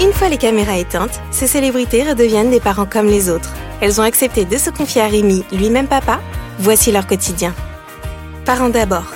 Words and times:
Une 0.00 0.12
fois 0.12 0.28
les 0.28 0.38
caméras 0.38 0.78
éteintes, 0.78 1.20
ces 1.32 1.48
célébrités 1.48 2.08
redeviennent 2.08 2.50
des 2.50 2.60
parents 2.60 2.86
comme 2.86 3.06
les 3.06 3.28
autres. 3.28 3.52
Elles 3.80 4.00
ont 4.00 4.04
accepté 4.04 4.44
de 4.44 4.56
se 4.56 4.70
confier 4.70 5.02
à 5.02 5.08
Rémi, 5.08 5.44
lui-même 5.50 5.88
papa. 5.88 6.20
Voici 6.60 6.92
leur 6.92 7.04
quotidien. 7.04 7.52
Parents 8.44 8.68
d'abord. 8.68 9.06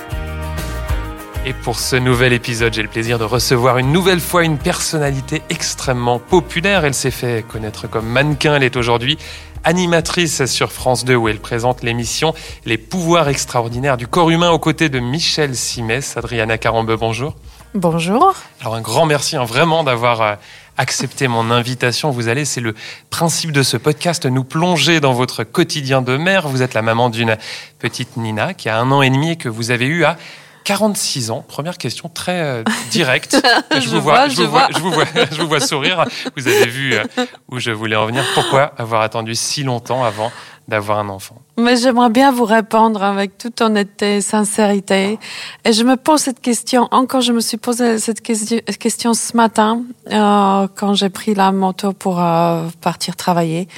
Et 1.47 1.53
pour 1.53 1.79
ce 1.79 1.95
nouvel 1.95 2.33
épisode, 2.33 2.75
j'ai 2.75 2.83
le 2.83 2.89
plaisir 2.89 3.21
de 3.21 3.25
recevoir 3.25 3.79
une 3.79 3.93
nouvelle 3.93 4.19
fois 4.19 4.43
une 4.43 4.59
personnalité 4.59 5.43
extrêmement 5.51 6.19
populaire. 6.19 6.85
Elle 6.85 6.95
s'est 6.95 7.13
fait 7.13 7.47
connaître 7.47 7.89
comme 7.89 8.07
mannequin. 8.07 8.57
Elle 8.57 8.65
est 8.65 8.77
aujourd'hui 8.77 9.19
animatrice 9.63 10.47
sur 10.47 10.73
France 10.73 11.05
2 11.05 11.15
où 11.15 11.29
elle 11.29 11.39
présente 11.39 11.85
l'émission 11.85 12.35
Les 12.65 12.79
pouvoirs 12.79 13.29
extraordinaires 13.29 13.97
du 13.97 14.09
corps 14.09 14.31
humain 14.31 14.51
aux 14.51 14.59
côtés 14.59 14.89
de 14.89 14.99
Michel 14.99 15.55
Simès. 15.55 16.17
Adriana 16.17 16.59
Carambeu, 16.59 16.97
bonjour. 16.97 17.37
Bonjour. 17.75 18.35
Alors 18.61 18.75
un 18.75 18.83
grand 18.83 19.07
merci 19.07 19.37
hein, 19.37 19.45
vraiment 19.45 19.83
d'avoir 19.83 20.21
euh, 20.21 20.35
accepté 20.83 21.29
mon 21.29 21.53
invitation. 21.53 22.11
Vous 22.11 22.27
allez, 22.27 22.45
c'est 22.45 22.61
le 22.61 22.75
principe 23.09 23.53
de 23.53 23.63
ce 23.63 23.77
podcast, 23.77 24.27
nous 24.27 24.43
plonger 24.43 24.99
dans 24.99 25.13
votre 25.13 25.45
quotidien 25.45 26.03
de 26.03 26.17
mère. 26.17 26.49
Vous 26.49 26.61
êtes 26.61 26.75
la 26.75 26.83
maman 26.83 27.09
d'une 27.09 27.37
petite 27.79 28.17
Nina 28.17 28.53
qui 28.53 28.69
a 28.69 28.79
un 28.79 28.91
an 28.91 29.01
et 29.01 29.09
demi 29.09 29.31
et 29.31 29.37
que 29.37 29.49
vous 29.49 29.71
avez 29.71 29.87
eu 29.87 30.03
à 30.03 30.19
46 30.65 31.31
ans. 31.31 31.45
Première 31.47 31.79
question 31.79 32.09
très 32.09 32.41
euh, 32.41 32.65
directe. 32.91 33.37
Je 33.81 33.89
vous 33.89 34.01
vois, 34.01 34.29
je 34.29 34.35
je 34.35 34.43
vous 34.43 34.51
vois, 34.51 34.61
vois. 34.61 34.69
je 34.75 34.81
vous 34.81 34.91
vois, 34.91 35.05
je 35.31 35.41
vous 35.41 35.49
vois 35.49 35.61
sourire. 35.61 36.05
Vous 36.37 36.47
avez 36.47 36.67
vu 36.67 36.95
euh, 36.95 37.05
où 37.51 37.59
je 37.59 37.71
voulais 37.71 37.97
en 37.97 38.07
venir. 38.07 38.25
Pourquoi 38.35 38.73
avoir 38.77 39.03
attendu 39.03 39.35
si 39.35 39.63
longtemps 39.63 40.05
avant 40.05 40.31
d'avoir 40.69 40.99
un 40.99 41.09
enfant? 41.09 41.37
Mais 41.59 41.77
j'aimerais 41.77 42.11
bien 42.11 42.33
vous 42.33 42.45
répondre 42.45 43.03
avec 43.03 43.39
toute 43.39 43.61
honnêteté 43.61 44.17
et 44.17 44.21
sincérité. 44.21 45.19
Et 45.65 45.73
je 45.73 45.83
me 45.85 45.97
pose 45.97 46.21
cette 46.21 46.41
question, 46.41 46.89
encore 46.91 47.21
je 47.21 47.33
me 47.33 47.41
suis 47.41 47.57
posé 47.57 47.99
cette 47.99 48.21
question, 48.21 49.15
ce 49.15 49.37
matin 49.37 49.83
euh, 50.11 50.69
quand 50.75 50.95
j'ai 50.95 51.11
pris 51.11 51.35
la 51.35 51.53
moto 51.53 51.93
pour 51.93 52.21
euh, 52.21 52.67
partir 52.81 53.17
travailler. 53.17 53.69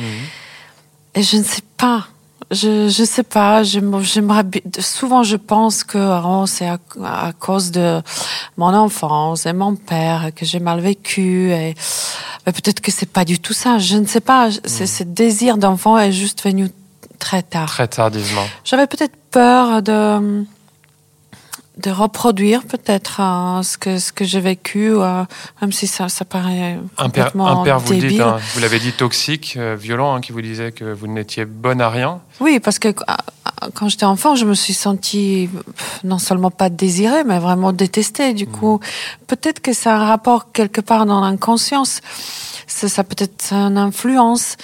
Et 1.14 1.22
je 1.22 1.36
ne 1.36 1.44
sais 1.44 1.62
pas. 1.76 2.08
Je 2.50 2.88
je 2.88 3.04
sais 3.04 3.22
pas. 3.22 3.62
j'aime- 3.62 4.00
J'aimerais 4.02 4.44
souvent 4.80 5.22
je 5.22 5.36
pense 5.36 5.84
que 5.84 5.98
oh, 6.24 6.46
c'est 6.46 6.66
à, 6.68 6.78
à 7.04 7.32
cause 7.32 7.70
de 7.70 8.02
mon 8.56 8.72
enfance 8.74 9.46
et 9.46 9.52
mon 9.52 9.74
père 9.76 10.30
que 10.34 10.44
j'ai 10.44 10.60
mal 10.60 10.80
vécu 10.80 11.50
et 11.52 11.74
mais 12.46 12.52
peut-être 12.52 12.80
que 12.80 12.90
c'est 12.92 13.10
pas 13.10 13.24
du 13.24 13.38
tout 13.38 13.54
ça. 13.54 13.78
Je 13.78 13.96
ne 13.96 14.06
sais 14.06 14.20
pas. 14.20 14.48
C'est 14.64 14.86
ce 14.86 15.02
désir 15.02 15.56
d'enfant 15.56 15.98
est 15.98 16.12
juste 16.12 16.44
venu 16.44 16.68
très 17.18 17.42
tard. 17.42 17.66
Très 17.70 17.88
tardivement. 17.88 18.44
J'avais 18.64 18.86
peut-être 18.86 19.16
peur 19.30 19.80
de 19.82 20.44
de 21.78 21.90
reproduire 21.90 22.62
peut-être 22.64 23.20
euh, 23.20 23.62
ce 23.62 23.76
que 23.76 23.98
ce 23.98 24.12
que 24.12 24.24
j'ai 24.24 24.40
vécu, 24.40 24.92
euh, 24.92 25.24
même 25.60 25.72
si 25.72 25.86
ça 25.86 26.08
ça 26.08 26.24
paraît 26.24 26.78
Un 26.98 27.08
père, 27.10 27.32
un 27.38 27.64
père, 27.64 27.80
vous 27.80 27.92
le 27.92 27.98
débile. 27.98 28.10
dites, 28.18 28.20
hein, 28.20 28.38
vous 28.54 28.60
l'avez 28.60 28.78
dit, 28.78 28.92
toxique, 28.92 29.54
euh, 29.56 29.76
violent, 29.78 30.14
hein, 30.14 30.20
qui 30.20 30.32
vous 30.32 30.40
disait 30.42 30.70
que 30.72 30.84
vous 30.84 31.08
n'étiez 31.08 31.44
bonne 31.44 31.80
à 31.80 31.90
rien. 31.90 32.20
Oui, 32.40 32.60
parce 32.60 32.78
que 32.78 32.88
euh, 32.88 32.92
quand 33.74 33.88
j'étais 33.88 34.04
enfant, 34.04 34.36
je 34.36 34.44
me 34.44 34.54
suis 34.54 34.74
sentie 34.74 35.50
non 36.04 36.18
seulement 36.18 36.50
pas 36.50 36.68
désirée, 36.68 37.24
mais 37.24 37.38
vraiment 37.38 37.72
détestée. 37.72 38.34
Du 38.34 38.46
coup, 38.46 38.78
peut-être 39.26 39.60
que 39.60 39.72
c'est 39.72 39.90
un 39.90 40.04
rapport 40.04 40.52
quelque 40.52 40.80
part 40.80 41.06
dans 41.06 41.20
l'inconscience. 41.20 42.00
Ça, 42.66 42.88
ça 42.88 43.04
peut-être 43.04 43.52
une 43.52 43.78
influence. 43.78 44.56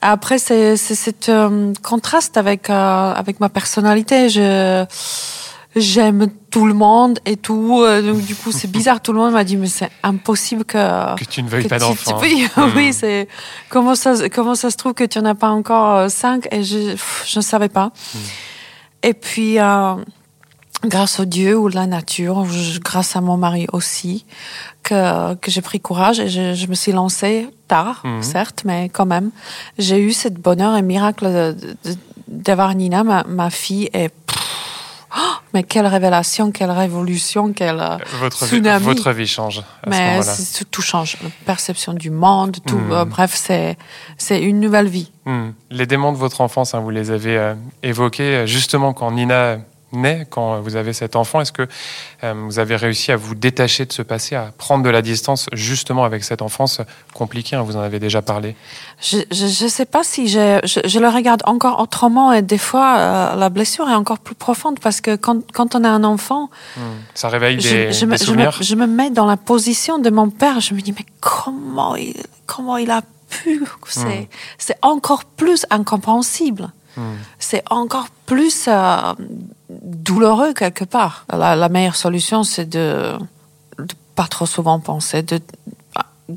Après, 0.00 0.38
c'est 0.38 0.76
c'est 0.76 0.96
cet 0.96 1.28
euh, 1.28 1.72
contraste 1.82 2.36
avec 2.36 2.70
euh, 2.70 3.14
avec 3.14 3.40
ma 3.40 3.48
personnalité. 3.48 4.28
Je 4.28 4.84
j'aime 5.76 6.26
tout 6.50 6.66
le 6.66 6.74
monde 6.74 7.18
et 7.24 7.36
tout. 7.36 7.80
euh, 7.82 8.02
donc 8.02 8.22
du 8.22 8.34
coup, 8.36 8.52
c'est 8.52 8.70
bizarre. 8.70 9.00
Tout 9.00 9.12
le 9.12 9.18
monde 9.18 9.32
m'a 9.32 9.44
dit 9.44 9.56
mais 9.56 9.68
c'est 9.68 9.90
impossible 10.02 10.64
que 10.64 11.16
Que 11.16 11.24
tu 11.24 11.42
ne 11.42 11.48
veuilles 11.48 11.68
pas 11.68 11.78
d'enfant. 11.78 12.18
Oui, 12.22 12.46
oui, 12.76 12.92
c'est 12.92 13.28
comment 13.68 13.94
ça 13.94 14.28
comment 14.28 14.54
ça 14.54 14.70
se 14.70 14.76
trouve 14.76 14.94
que 14.94 15.04
tu 15.04 15.18
en 15.18 15.24
as 15.24 15.34
pas 15.34 15.48
encore 15.50 15.94
euh, 15.96 16.08
cinq 16.08 16.46
et 16.52 16.62
je 16.62 16.92
ne 17.36 17.40
savais 17.40 17.68
pas. 17.70 17.86
Hmm. 18.14 18.18
Et 19.04 19.14
puis 19.14 19.58
euh, 19.58 19.94
grâce 20.84 21.20
au 21.20 21.24
Dieu 21.24 21.56
ou 21.56 21.68
la 21.68 21.86
nature, 21.86 22.44
grâce 22.84 23.16
à 23.16 23.20
mon 23.20 23.36
mari 23.36 23.66
aussi, 23.72 24.24
que 24.82 25.34
que 25.36 25.50
j'ai 25.50 25.62
pris 25.62 25.80
courage 25.80 26.20
et 26.20 26.28
je, 26.28 26.54
je 26.54 26.66
me 26.66 26.74
suis 26.74 26.92
lancée 26.92 27.48
tard, 27.68 28.02
Mhm. 28.04 28.22
certes, 28.22 28.62
mais 28.66 28.88
quand 28.90 29.06
même, 29.06 29.30
j'ai 29.78 29.98
eu 30.00 30.12
cette 30.12 30.34
bonheur 30.34 30.76
et 30.76 30.82
miracle 30.82 31.56
d'avoir 32.28 32.74
Nina, 32.74 33.02
ma, 33.04 33.24
ma 33.24 33.50
fille, 33.50 33.88
et 33.94 34.08
pff, 34.08 34.51
oh, 35.16 35.20
mais 35.54 35.62
quelle 35.62 35.86
révélation, 35.86 36.50
quelle 36.52 36.70
révolution, 36.70 37.52
quelle 37.52 37.80
euh, 37.80 37.96
Votre 38.20 38.44
vie, 38.44 38.50
tsunami. 38.56 38.84
votre 38.84 39.12
vie 39.12 39.26
change 39.26 39.58
à 39.58 39.90
mais 39.90 40.20
tout, 40.70 40.82
change, 40.82 41.16
la 41.22 41.28
perception 41.46 41.92
du 41.94 42.10
monde, 42.10 42.56
tout. 42.66 42.78
Mhm. 42.78 42.92
euh, 42.92 43.04
bref, 43.04 43.32
c'est 43.34 43.76
c'est 44.16 44.42
une 44.42 44.60
nouvelle 44.60 44.88
vie. 44.88 45.10
Hmm. 45.24 45.50
Les 45.70 45.86
démons 45.86 46.12
de 46.12 46.18
votre 46.18 46.40
enfance, 46.40 46.74
hein, 46.74 46.80
vous 46.80 46.90
les 46.90 47.10
avez 47.10 47.36
euh, 47.36 47.54
évoqués 47.82 48.46
justement 48.46 48.92
quand 48.92 49.10
Nina 49.12 49.58
naît, 49.92 50.26
quand 50.30 50.60
vous 50.60 50.76
avez 50.76 50.92
cet 50.92 51.16
enfant. 51.16 51.40
Est-ce 51.40 51.52
que 51.52 51.66
euh, 52.24 52.34
vous 52.46 52.58
avez 52.58 52.76
réussi 52.76 53.12
à 53.12 53.16
vous 53.16 53.34
détacher 53.34 53.84
de 53.86 53.92
ce 53.92 54.02
passé, 54.02 54.34
à 54.36 54.52
prendre 54.56 54.84
de 54.84 54.90
la 54.90 55.02
distance 55.02 55.48
justement 55.52 56.04
avec 56.04 56.24
cette 56.24 56.42
enfance 56.42 56.80
compliquée 57.14 57.56
hein, 57.56 57.62
Vous 57.62 57.76
en 57.76 57.80
avez 57.80 57.98
déjà 57.98 58.22
parlé? 58.22 58.56
Je, 59.00 59.18
je 59.30 59.66
sais 59.68 59.86
pas 59.86 60.04
si 60.04 60.28
je, 60.28 60.60
je, 60.64 60.80
je 60.88 60.98
le 60.98 61.08
regarde 61.08 61.42
encore 61.46 61.80
autrement 61.80 62.32
et 62.32 62.42
des 62.42 62.58
fois 62.58 62.96
euh, 62.98 63.34
la 63.36 63.48
blessure 63.48 63.88
est 63.88 63.94
encore 63.94 64.18
plus 64.18 64.34
profonde 64.34 64.78
parce 64.80 65.00
que 65.00 65.16
quand, 65.16 65.40
quand 65.52 65.74
on 65.74 65.84
a 65.84 65.88
un 65.88 66.04
enfant, 66.04 66.50
Hmm. 66.76 66.80
Ça 67.14 67.28
réveille 67.28 67.56
des, 67.56 67.62
je, 67.62 67.70
des 67.70 67.86
me, 67.86 67.92
je, 67.92 68.06
me, 68.06 68.16
souvenirs? 68.16 68.58
je 68.60 68.74
me 68.74 68.86
mets 68.86 69.10
dans 69.10 69.26
la 69.26 69.36
position 69.36 69.98
de 69.98 70.08
mon 70.10 70.30
père. 70.30 70.60
Je 70.60 70.74
me 70.74 70.80
dis 70.80 70.92
mais 70.96 71.04
comment 71.20 71.96
il, 71.96 72.14
comment 72.46 72.76
il 72.76 72.90
a 72.90 73.02
pu? 73.28 73.62
C'est 73.86 74.04
Mm. 74.04 74.26
c'est 74.58 74.76
encore 74.82 75.24
plus 75.24 75.66
incompréhensible. 75.70 76.72
Hmm. 76.96 77.14
C'est 77.38 77.62
encore 77.70 78.06
plus 78.26 78.66
euh, 78.68 79.14
douloureux 79.82 80.52
quelque 80.52 80.84
part. 80.84 81.24
La, 81.32 81.56
la 81.56 81.68
meilleure 81.68 81.96
solution, 81.96 82.42
c'est 82.44 82.68
de, 82.68 83.12
de 83.78 83.94
pas 84.14 84.26
trop 84.26 84.46
souvent 84.46 84.78
penser, 84.80 85.22
de 85.22 85.40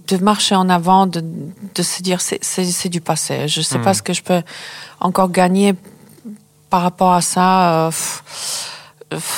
de 0.09 0.18
marcher 0.18 0.56
en 0.56 0.68
avant, 0.68 1.06
de, 1.07 1.23
de 1.75 1.84
se 1.84 2.01
dire 2.01 2.19
c'est 2.19 2.90
du 2.90 3.00
passé. 3.01 3.47
Je 3.47 3.62
sais 3.62 3.79
pas 3.79 3.94
ce 3.94 4.01
que 4.01 4.12
je 4.13 4.22
peux 4.23 4.41
encore 5.00 5.29
gagner 5.31 5.73
par 6.69 6.81
rapport 6.81 7.13
à 7.13 7.22
ça. 7.22 7.88
euh, 7.88 7.91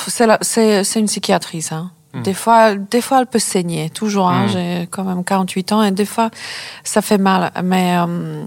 c'est 0.08 0.26
la- 0.26 0.38
c'est 0.40 0.82
c'est 0.84 0.98
une 1.00 1.06
psychiatrice. 1.06 1.70
Hein. 1.70 1.90
Mm. 2.14 2.22
Des 2.22 2.34
fois, 2.34 2.74
des 2.74 3.00
fois, 3.02 3.20
elle 3.20 3.26
peut 3.26 3.38
saigner. 3.38 3.90
Toujours. 3.90 4.28
Hein, 4.28 4.46
Mm. 4.46 4.48
J'ai 4.48 4.88
quand 4.90 5.04
même 5.04 5.22
48 5.22 5.72
ans 5.72 5.82
et 5.84 5.90
des 5.92 6.06
fois, 6.06 6.30
ça 6.82 7.02
fait 7.02 7.18
mal. 7.18 7.52
Mais 7.62 7.96
euh, 7.98 8.44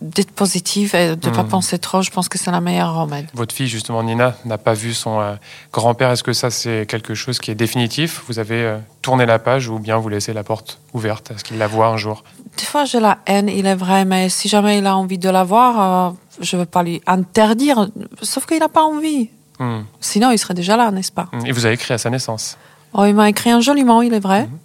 d'être 0.00 0.30
positive 0.32 0.94
et 0.94 1.16
de 1.16 1.30
pas 1.30 1.42
Mm. 1.42 1.48
penser 1.48 1.78
trop, 1.78 2.02
je 2.02 2.10
pense 2.10 2.28
que 2.28 2.38
c'est 2.38 2.50
la 2.50 2.60
meilleure 2.60 2.94
remède. 2.94 3.26
Votre 3.34 3.54
fille, 3.54 3.66
justement, 3.68 4.02
Nina, 4.02 4.34
n'a 4.44 4.58
pas 4.58 4.74
vu 4.74 4.94
son 4.94 5.20
euh, 5.20 5.34
grand-père. 5.72 6.10
Est-ce 6.10 6.22
que 6.22 6.32
ça, 6.32 6.50
c'est 6.50 6.86
quelque 6.88 7.14
chose 7.14 7.38
qui 7.38 7.50
est 7.50 7.54
définitif? 7.54 8.22
Vous 8.28 8.38
avez 8.38 8.62
euh, 8.62 8.78
tourné 9.02 9.26
la 9.26 9.38
page 9.38 9.68
ou 9.68 9.78
bien 9.78 9.96
vous 9.98 10.08
laissez 10.08 10.32
la 10.32 10.44
porte 10.44 10.78
ouverte 10.94 11.30
Est-ce 11.32 11.44
qu'il 11.44 11.58
la 11.58 11.66
voit 11.66 11.88
un 11.88 11.96
jour? 11.96 12.24
Des 12.58 12.64
fois, 12.64 12.84
j'ai 12.84 13.00
la 13.00 13.18
haine, 13.26 13.48
il 13.48 13.66
est 13.66 13.74
vrai, 13.74 14.04
mais 14.04 14.28
si 14.28 14.48
jamais 14.48 14.78
il 14.78 14.86
a 14.86 14.96
envie 14.96 15.18
de 15.18 15.28
la 15.28 15.44
voir, 15.44 16.10
euh, 16.10 16.14
je 16.40 16.56
veux 16.56 16.66
pas 16.66 16.82
lui 16.82 17.00
interdire. 17.06 17.88
Sauf 18.22 18.46
qu'il 18.46 18.58
n'a 18.58 18.68
pas 18.68 18.82
envie. 18.82 19.30
Hmm. 19.58 19.82
Sinon, 20.00 20.30
il 20.30 20.38
serait 20.38 20.54
déjà 20.54 20.76
là, 20.76 20.90
n'est-ce 20.90 21.12
pas? 21.12 21.28
Et 21.46 21.52
vous 21.52 21.64
avez 21.66 21.74
écrit 21.74 21.94
à 21.94 21.98
sa 21.98 22.10
naissance? 22.10 22.56
Oh, 22.94 23.04
Il 23.04 23.14
m'a 23.14 23.28
écrit 23.28 23.50
un 23.50 23.60
joli 23.60 23.84
mot, 23.84 24.02
il 24.02 24.12
est 24.14 24.20
vrai. 24.20 24.42
Mhm. 24.44 24.58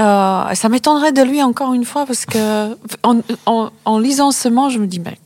Euh, 0.00 0.54
ça 0.54 0.68
m'étonnerait 0.68 1.12
de 1.12 1.22
lui 1.22 1.42
encore 1.42 1.74
une 1.74 1.84
fois 1.84 2.06
parce 2.06 2.24
que 2.24 2.76
en, 3.02 3.20
en- 3.84 3.98
lisant 3.98 4.30
ce 4.32 4.48
mot, 4.48 4.70
je 4.70 4.78
me 4.78 4.86
dis, 4.86 4.98
mais 5.00 5.18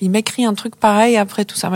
il 0.00 0.10
m'écrit 0.10 0.44
un 0.46 0.54
truc 0.54 0.76
pareil 0.76 1.16
après 1.16 1.44
tout 1.44 1.56
ça. 1.56 1.70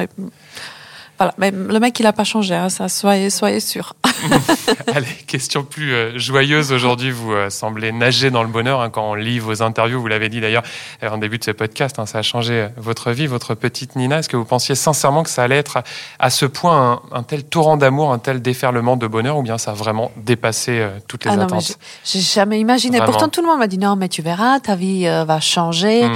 Voilà, 1.19 1.34
mais 1.39 1.51
le 1.51 1.81
mec, 1.81 1.99
il 1.99 2.05
n'a 2.05 2.12
pas 2.12 2.25
changé, 2.25 2.55
hein, 2.55 2.69
ça, 2.69 2.89
soyez, 2.89 3.31
soyez 3.31 3.59
sûr. 3.61 3.95
Allez, 4.95 5.06
question 5.27 5.65
plus 5.65 5.93
euh, 5.93 6.17
joyeuse 6.19 6.73
aujourd'hui. 6.73 7.11
Vous 7.11 7.33
euh, 7.33 7.50
semblez 7.50 7.91
nager 7.93 8.31
dans 8.31 8.43
le 8.43 8.49
bonheur 8.49 8.81
hein, 8.81 8.91
quand 8.91 9.11
on 9.11 9.15
lit 9.15 9.38
vos 9.38 9.62
interviews. 9.62 10.00
Vous 10.00 10.06
l'avez 10.06 10.29
dit 10.29 10.41
d'ailleurs 10.41 10.62
euh, 11.03 11.09
en 11.11 11.19
début 11.19 11.38
de 11.38 11.44
ce 11.44 11.50
podcast. 11.50 11.99
hein, 11.99 12.06
ça 12.06 12.19
a 12.19 12.23
changé 12.23 12.53
euh, 12.55 12.69
votre 12.76 13.11
vie, 13.11 13.26
votre 13.26 13.55
petite 13.55 13.97
Nina. 13.97 14.19
Est-ce 14.20 14.29
que 14.29 14.37
vous 14.37 14.44
pensiez 14.44 14.75
sincèrement 14.75 15.23
que 15.25 15.31
ça 15.31 15.43
allait 15.43 15.56
être 15.56 15.79
à, 15.79 15.82
à 16.20 16.31
ce 16.31 16.47
point 16.47 17.00
un, 17.12 17.17
un 17.19 17.23
tel 17.25 17.44
torrent 17.44 17.76
d'amour, 17.76 18.12
un 18.12 18.19
tel 18.19 18.41
déferlement 18.41 18.97
de 18.97 19.06
bonheur, 19.06 19.38
ou 19.38 19.43
bien 19.43 19.59
ça 19.59 19.73
a 19.73 19.75
vraiment 19.75 20.12
dépassé 20.17 20.79
euh, 20.79 20.91
toutes 21.09 21.25
les 21.25 21.31
Ah 21.32 21.43
attentes 21.43 21.79
j'ai 22.05 22.21
jamais 22.21 22.61
imaginé. 22.61 22.99
Vraiment. 22.99 23.12
Pourtant, 23.12 23.29
tout 23.29 23.41
le 23.41 23.49
monde 23.49 23.59
m'a 23.59 23.67
dit, 23.67 23.79
non, 23.79 23.97
mais 23.97 24.09
tu 24.09 24.23
verras, 24.23 24.61
ta 24.61 24.75
vie 24.76 25.05
va 25.05 25.41
changer. 25.41 26.09
Hmm. 26.09 26.14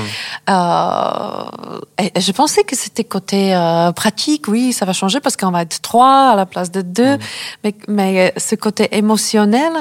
Et, 1.98 2.12
et 2.14 2.20
je 2.20 2.32
pensais 2.32 2.64
que 2.64 2.76
c'était 2.76 3.04
côté 3.04 3.52
pratique, 3.94 4.48
oui, 4.48 4.72
ça 4.72 4.84
va 4.84 4.91
changer 4.92 5.20
parce 5.20 5.36
qu'on 5.36 5.50
va 5.50 5.62
être 5.62 5.80
trois 5.82 6.30
à 6.30 6.36
la 6.36 6.46
place 6.46 6.70
de 6.70 6.82
deux. 6.82 7.16
Mm. 7.16 7.20
Mais, 7.64 7.74
mais 7.88 8.34
ce 8.36 8.54
côté 8.54 8.88
émotionnel, 8.96 9.72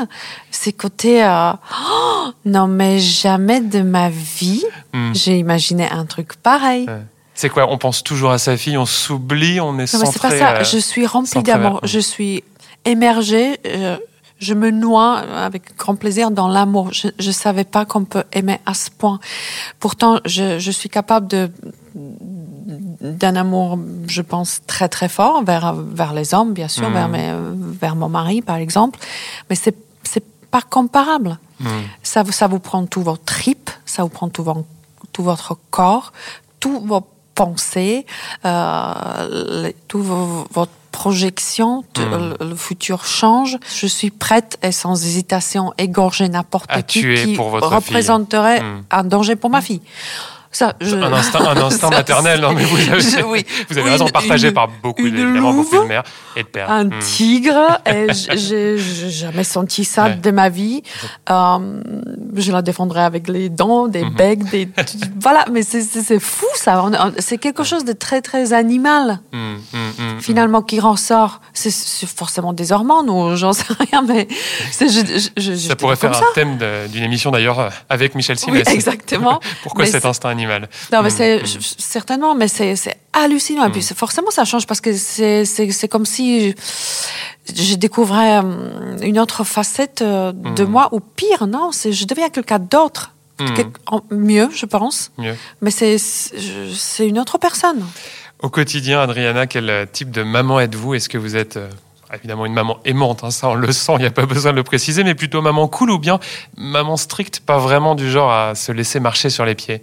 ce 0.51 0.69
côté 0.71 1.23
euh, 1.23 1.51
oh, 1.53 2.27
non 2.45 2.67
mais 2.67 2.99
jamais 2.99 3.61
de 3.61 3.81
ma 3.81 4.09
vie 4.09 4.63
Hmm. 4.93 5.13
j'ai 5.13 5.37
imaginé 5.37 5.89
un 5.89 6.05
truc 6.05 6.33
pareil. 6.35 6.85
Ouais. 6.85 7.01
C'est 7.33 7.47
quoi 7.49 7.71
On 7.71 7.77
pense 7.77 8.03
toujours 8.03 8.31
à 8.31 8.37
sa 8.37 8.57
fille, 8.57 8.77
on 8.77 8.85
s'oublie, 8.85 9.61
on 9.61 9.79
est 9.79 9.93
Non 9.93 9.99
mais 9.99 10.05
centré. 10.05 10.11
c'est 10.11 10.19
pas 10.19 10.37
ça. 10.37 10.51
euh, 10.57 10.63
Je 10.65 10.77
suis 10.77 11.05
remplie 11.07 11.41
d'amour. 11.43 11.79
Je 11.83 11.99
suis 11.99 12.43
émergée. 12.85 13.57
euh, 13.65 13.97
je 14.39 14.53
me 14.55 14.71
noie 14.71 15.19
avec 15.37 15.77
grand 15.77 15.95
plaisir 15.95 16.31
dans 16.31 16.47
l'amour. 16.47 16.89
Je 16.91 17.07
ne 17.25 17.31
savais 17.31 17.63
pas 17.63 17.85
qu'on 17.85 18.05
peut 18.05 18.23
aimer 18.33 18.59
à 18.65 18.73
ce 18.73 18.89
point. 18.89 19.19
Pourtant, 19.79 20.19
je, 20.25 20.57
je 20.57 20.71
suis 20.71 20.89
capable 20.89 21.27
de 21.27 21.51
d'un 21.95 23.35
amour, 23.35 23.77
je 24.07 24.21
pense, 24.21 24.61
très 24.67 24.87
très 24.89 25.09
fort 25.09 25.43
vers, 25.43 25.73
vers 25.73 26.13
les 26.13 26.33
hommes, 26.33 26.53
bien 26.53 26.67
sûr, 26.67 26.89
vers, 26.89 27.07
mes, 27.09 27.33
vers 27.79 27.95
mon 27.95 28.09
mari, 28.09 28.41
par 28.41 28.57
exemple. 28.57 28.99
Mais 29.49 29.55
c'est 29.55 29.75
c'est 30.03 30.23
pas 30.49 30.61
comparable. 30.61 31.37
Ça, 32.03 32.23
ça 32.31 32.47
vous 32.47 32.59
prend 32.59 32.85
tout 32.85 33.01
votre 33.01 33.23
trip, 33.23 33.69
ça 33.85 34.03
vous 34.03 34.09
prend 34.09 34.29
tout, 34.29 34.43
tout 35.13 35.23
votre 35.23 35.57
corps, 35.69 36.11
tout 36.59 36.81
vos 36.81 37.05
pensées, 37.35 38.05
euh, 38.45 39.63
les- 39.63 39.75
tout 39.87 40.01
vo- 40.01 40.45
votre 40.51 40.71
projection, 40.91 41.83
tout- 41.93 42.01
le, 42.39 42.49
le 42.49 42.55
futur 42.55 43.05
change. 43.05 43.57
Je 43.73 43.87
suis 43.87 44.09
prête 44.11 44.57
et 44.63 44.71
sans 44.71 45.01
hésitation 45.05 45.73
égorger 45.77 46.27
n'importe 46.29 46.69
qui 46.83 47.01
qui 47.23 47.35
représenterait 47.75 48.61
un 48.91 49.03
danger 49.03 49.35
pour 49.37 49.49
ma 49.49 49.61
fille. 49.61 49.81
Ça, 50.51 50.73
je- 50.81 50.95
Un 50.97 51.13
instinct, 51.13 51.39
un 51.45 51.57
instinct 51.57 51.89
Ça, 51.91 51.95
maternel, 51.97 52.41
non 52.41 52.51
mais 52.53 52.63
vous 52.65 52.75
avez, 52.77 52.99
Je- 53.01 53.23
oui. 53.23 53.45
vous 53.69 53.77
avez 53.77 53.89
raison, 53.89 54.07
partagé 54.07 54.49
une- 54.49 54.53
par 54.53 54.67
beaucoup, 54.83 55.05
évidemment, 55.07 55.53
beaucoup 55.53 55.77
de 55.77 55.87
mères 55.87 56.03
et 56.35 56.43
de 56.43 56.47
pères. 56.47 56.69
un 56.69 56.85
Hmm. 56.85 56.99
tigre. 56.99 57.79
J'ai 58.35 58.77
jamais 58.77 59.43
senti 59.43 59.85
ça 59.85 60.05
Ouais. 60.05 60.15
de 60.15 60.31
ma 60.31 60.49
vie. 60.49 60.83
Euh, 61.29 61.81
je 62.35 62.51
la 62.51 62.61
défendrai 62.61 63.01
avec 63.01 63.27
les 63.29 63.49
dents, 63.49 63.87
des 63.87 64.03
Mhm. 64.03 64.13
becs, 64.15 64.49
des 64.49 64.67
voilà. 65.19 65.45
Mais 65.51 65.63
c'est- 65.63 66.19
fou 66.19 66.45
ça. 66.55 66.83
C'est 67.19 67.37
quelque 67.37 67.63
chose 67.63 67.85
de 67.85 67.93
très 67.93 68.21
très 68.21 68.51
animal 68.53 69.19
Hmm, 69.31 69.55
hmm, 69.55 69.77
hmm, 69.97 70.19
finalement 70.19 70.61
qui 70.61 70.79
ressort. 70.79 71.39
C'est 71.53 71.71
forcément 72.07 72.51
des 72.53 72.71
hormones 72.71 73.09
ou 73.09 73.35
j'en 73.35 73.53
sais 73.53 73.63
rien, 73.91 74.01
mais 74.01 74.27
je, 74.79 75.29
je, 75.37 75.55
Ça 75.55 75.75
pourrait 75.75 75.95
faire 75.95 76.13
ça. 76.15 76.21
un 76.29 76.33
thème 76.35 76.57
d'une 76.91 77.03
émission 77.03 77.31
d'ailleurs 77.31 77.69
avec 77.89 78.15
Michel 78.15 78.35
Oui, 78.47 78.59
Simès. 78.59 78.67
exactement. 78.67 79.39
Pourquoi 79.63 79.85
Mais 79.85 79.91
cet 79.91 80.05
instinct 80.05 80.29
animal 80.29 80.40
Non, 80.91 81.01
mais 81.01 81.09
Mm, 81.09 81.11
c'est 81.11 81.41
mm. 81.43 81.61
certainement, 81.77 82.35
mais 82.35 82.47
c'est 82.47 82.75
hallucinant. 83.13 83.65
Et 83.65 83.69
Mm. 83.69 83.71
puis 83.71 83.81
c'est- 83.83 83.97
forcément, 83.97 84.31
ça 84.31 84.45
change 84.45 84.65
parce 84.67 84.81
que 84.81 84.93
c'est 84.93 85.87
comme 85.89 86.05
si 86.05 86.51
je, 87.47 87.53
je 87.63 87.75
découvrais 87.75 88.37
euh, 88.43 88.97
une 89.01 89.19
autre 89.19 89.43
facette 89.43 90.01
euh, 90.01 90.31
de 90.31 90.63
Mm. 90.63 90.69
moi, 90.69 90.89
ou 90.91 90.99
pire, 90.99 91.47
non, 91.47 91.71
c'est 91.71 91.91
je 91.91 92.05
deviens 92.05 92.29
quelqu'un 92.29 92.59
d'autre, 92.59 93.11
Mm. 93.39 93.45
Mieux, 94.11 94.49
je 94.53 94.67
pense. 94.67 95.11
Mieux. 95.17 95.35
Mais 95.61 95.71
c'est 95.71 95.97
c'est 95.97 96.37
je- 96.39 96.73
c'est 96.75 97.07
une 97.07 97.17
autre 97.17 97.39
personne. 97.39 97.83
Au 98.39 98.49
quotidien, 98.49 99.01
Adriana, 99.01 99.47
quel 99.47 99.67
euh, 99.69 99.85
type 99.91 100.11
de 100.11 100.21
maman 100.21 100.59
êtes-vous? 100.59 100.93
Est-ce 100.93 101.09
que 101.09 101.17
vous 101.17 101.35
êtes 101.35 101.57
euh, 101.57 101.67
évidemment 102.13 102.45
une 102.45 102.53
maman 102.53 102.77
aimante, 102.85 103.23
hein, 103.23 103.31
ça 103.31 103.49
on 103.49 103.55
le 103.55 103.71
sent, 103.71 103.93
il 103.95 104.01
n'y 104.01 104.05
a 104.05 104.11
pas 104.11 104.25
besoin 104.27 104.51
de 104.51 104.57
le 104.57 104.63
préciser, 104.63 105.03
mais 105.03 105.15
plutôt 105.15 105.41
maman 105.41 105.67
cool 105.67 105.89
ou 105.91 105.97
bien 105.97 106.19
maman 106.55 106.97
stricte, 106.97 107.39
pas 107.39 107.57
vraiment 107.57 107.95
du 107.95 108.11
genre 108.11 108.31
à 108.31 108.53
se 108.53 108.71
laisser 108.71 108.99
marcher 108.99 109.29
sur 109.31 109.43
les 109.45 109.55
pieds? 109.55 109.81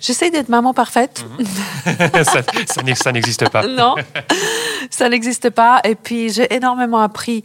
J'essaie 0.00 0.30
d'être 0.30 0.48
maman 0.48 0.72
parfaite. 0.74 1.24
Ça, 2.24 2.42
ça 2.66 2.82
n'ex- 2.82 3.00
ça 3.02 3.12
n'existe 3.12 3.48
pas. 3.48 3.66
non, 3.66 3.94
ça 4.90 5.08
n'existe 5.08 5.50
pas. 5.50 5.80
Et 5.84 5.94
puis 5.94 6.30
j'ai 6.32 6.52
énormément 6.54 6.98
appris. 7.00 7.42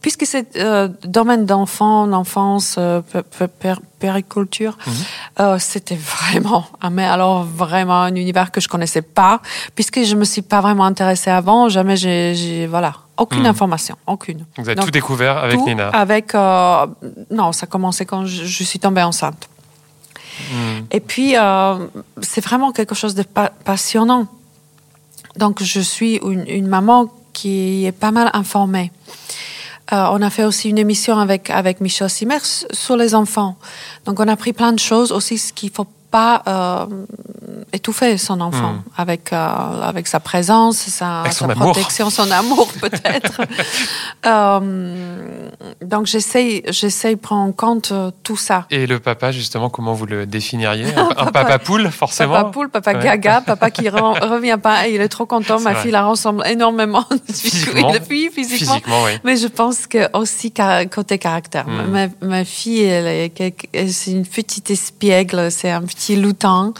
Puisque 0.00 0.26
c'est 0.26 0.56
euh, 0.56 0.86
domaine 1.02 1.44
d'enfant, 1.44 2.06
d'enfance, 2.06 2.76
euh, 2.78 3.00
pé- 3.00 3.22
pé- 3.36 3.48
pé- 3.48 3.74
périculture, 3.98 4.78
euh, 5.40 5.58
c'était 5.58 5.96
vraiment, 5.96 6.66
mais 6.92 7.04
alors 7.04 7.42
vraiment 7.42 8.02
un 8.02 8.14
univers 8.14 8.52
que 8.52 8.60
je 8.60 8.68
connaissais 8.68 9.02
pas, 9.02 9.42
puisque 9.74 10.04
je 10.04 10.14
me 10.14 10.24
suis 10.24 10.42
pas 10.42 10.60
vraiment 10.60 10.84
intéressée 10.84 11.30
avant. 11.30 11.68
Jamais 11.68 11.96
j'ai, 11.96 12.68
voilà, 12.68 12.92
aucune 13.16 13.40
Mhm. 13.40 13.46
information, 13.46 13.96
aucune. 14.06 14.44
Vous 14.56 14.68
avez 14.68 14.76
Donc, 14.76 14.84
tout 14.84 14.90
découvert 14.92 15.36
avec 15.38 15.58
Tout 15.58 15.66
Nina. 15.66 15.88
Avec 15.88 16.32
euh, 16.36 16.86
non, 17.32 17.50
ça 17.50 17.64
a 17.64 17.66
commencé 17.66 18.06
quand 18.06 18.24
je, 18.24 18.44
je 18.44 18.62
suis 18.64 18.78
tombée 18.78 19.02
enceinte. 19.02 19.48
Hmm. 20.52 20.80
Et 20.90 21.00
puis, 21.00 21.36
euh, 21.36 21.86
c'est 22.22 22.42
vraiment 22.42 22.72
quelque 22.72 22.94
chose 22.94 23.14
de 23.14 23.22
pa- 23.22 23.52
passionnant. 23.64 24.26
Donc, 25.36 25.62
je 25.62 25.80
suis 25.80 26.16
une, 26.16 26.66
maman 26.66 27.10
qui 27.32 27.86
est 27.86 27.92
pas 27.92 28.10
mal 28.10 28.30
informée. 28.32 28.90
Euh, 29.92 30.06
on 30.10 30.20
a 30.20 30.30
fait 30.30 30.44
aussi 30.44 30.68
une 30.68 30.78
émission 30.78 31.18
avec, 31.18 31.50
avec 31.50 31.80
Michel 31.80 32.10
Simers 32.10 32.44
sur 32.72 32.96
les 32.96 33.14
enfants. 33.14 33.56
Donc, 34.04 34.20
on 34.20 34.28
a 34.28 34.32
appris 34.32 34.52
plein 34.52 34.72
de 34.72 34.78
choses 34.78 35.12
aussi, 35.12 35.38
ce 35.38 35.52
qu'il 35.52 35.70
faut 35.70 35.86
pas 36.10 36.42
euh, 36.46 36.86
étouffer 37.72 38.16
son 38.18 38.40
enfant 38.40 38.72
Mm. 38.72 38.82
avec, 38.96 39.32
euh, 39.32 39.82
avec 39.82 40.06
sa 40.06 40.20
présence, 40.20 40.76
sa, 40.78 41.20
Avec 41.20 41.32
son 41.32 41.46
sa 41.48 41.54
protection, 41.54 42.10
son 42.10 42.30
amour 42.30 42.68
peut-être. 42.80 43.40
Euh, 44.26 45.48
donc, 45.82 46.06
j'essaye, 46.06 46.62
j'essaye 46.68 47.14
de 47.14 47.20
prendre 47.20 47.48
en 47.48 47.52
compte 47.52 47.92
tout 48.22 48.36
ça. 48.36 48.66
Et 48.70 48.86
le 48.86 48.98
papa, 48.98 49.30
justement, 49.32 49.70
comment 49.70 49.92
vous 49.94 50.06
le 50.06 50.26
définiriez? 50.26 50.86
Un, 50.96 51.08
un 51.16 51.26
papa 51.26 51.58
poule, 51.58 51.90
forcément? 51.90 52.32
Papa 52.34 52.50
poule, 52.50 52.68
papa 52.68 52.92
Ouais. 52.94 53.02
gaga, 53.04 53.40
papa 53.42 53.70
qui 53.70 53.82
re- 53.82 54.26
revient 54.28 54.58
pas, 54.60 54.88
et 54.88 54.94
il 54.94 55.00
est 55.00 55.08
trop 55.08 55.26
content. 55.26 55.60
Ma 55.60 55.72
vrai. 55.72 55.82
fille 55.82 55.90
la 55.92 56.04
ressemble 56.06 56.42
énormément. 56.46 57.04
Physiquement? 57.32 57.92
Oui, 58.10 58.30
physiquement. 58.32 58.74
Physiquement, 58.74 59.04
oui. 59.04 59.12
Mais 59.24 59.36
je 59.36 59.46
pense 59.46 59.86
que 59.86 60.14
aussi 60.16 60.52
côté 60.90 61.18
caractère. 61.18 61.66
Mm. 61.68 61.90
Ma, 61.90 62.06
ma 62.26 62.44
fille, 62.44 62.82
elle- 62.82 63.30
c'est 63.92 64.10
une 64.10 64.26
petite 64.26 64.70
espiègle, 64.70 65.50
c'est 65.50 65.70
un 65.70 65.82
petit 65.82 65.97
loutin. 66.16 66.72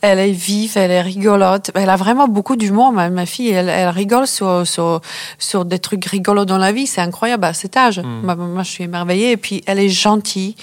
Elle 0.00 0.18
est 0.18 0.30
vive, 0.32 0.72
elle 0.76 0.90
est 0.90 1.00
rigolote. 1.02 1.70
Elle 1.74 1.90
a 1.90 1.96
vraiment 1.96 2.28
beaucoup 2.28 2.56
d'humour. 2.56 2.92
Ma, 2.92 3.10
ma 3.10 3.26
fille, 3.26 3.50
elle, 3.50 3.68
elle 3.68 3.88
rigole 3.88 4.26
sur, 4.26 4.66
sur, 4.66 5.00
sur 5.38 5.64
des 5.64 5.78
trucs 5.78 6.04
rigolos 6.04 6.44
dans 6.44 6.58
la 6.58 6.72
vie. 6.72 6.86
C'est 6.86 7.00
incroyable 7.00 7.44
à 7.44 7.52
cet 7.54 7.76
âge. 7.76 7.98
Mm. 8.00 8.20
Moi, 8.24 8.34
moi, 8.36 8.62
je 8.62 8.70
suis 8.70 8.84
émerveillée. 8.84 9.32
Et 9.32 9.36
puis, 9.36 9.62
elle 9.66 9.78
est 9.78 9.88
gentille. 9.88 10.56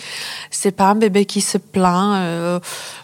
C'est 0.52 0.72
pas 0.72 0.86
un 0.86 0.96
bébé 0.96 1.26
qui 1.26 1.42
se 1.42 1.58
plaint. 1.58 2.16
euh, 2.18 2.60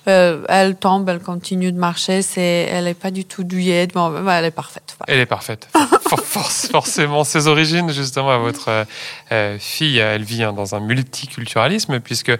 euh, 0.07 0.44
elle 0.50 0.75
tombe, 0.75 1.07
elle 1.10 1.19
continue 1.22 1.72
de 1.72 1.78
marcher. 1.78 2.22
C'est, 2.22 2.68
elle 2.72 2.88
est 2.88 2.94
pas 2.94 3.12
du 3.12 3.25
tout 3.25 3.44
douillette. 3.44 3.94
Bon, 3.94 4.10
bah, 4.10 4.34
elle 4.39 4.46
est 4.46 4.51
parfaite. 4.51 4.96
Voilà. 5.00 5.13
Elle 5.13 5.19
est 5.22 5.25
parfaite. 5.25 5.68
For- 6.10 6.19
for- 6.19 6.51
forcément, 6.51 7.24
ses 7.24 7.48
origines, 7.48 7.89
justement, 7.92 8.30
à 8.31 8.38
votre 8.38 8.86
euh, 9.31 9.57
fille, 9.60 9.98
elle 9.98 10.24
vit 10.24 10.44
hein, 10.44 10.54
dans 10.54 10.75
un 10.75 10.80
multiculturalisme, 10.80 12.00
puisque 12.01 12.31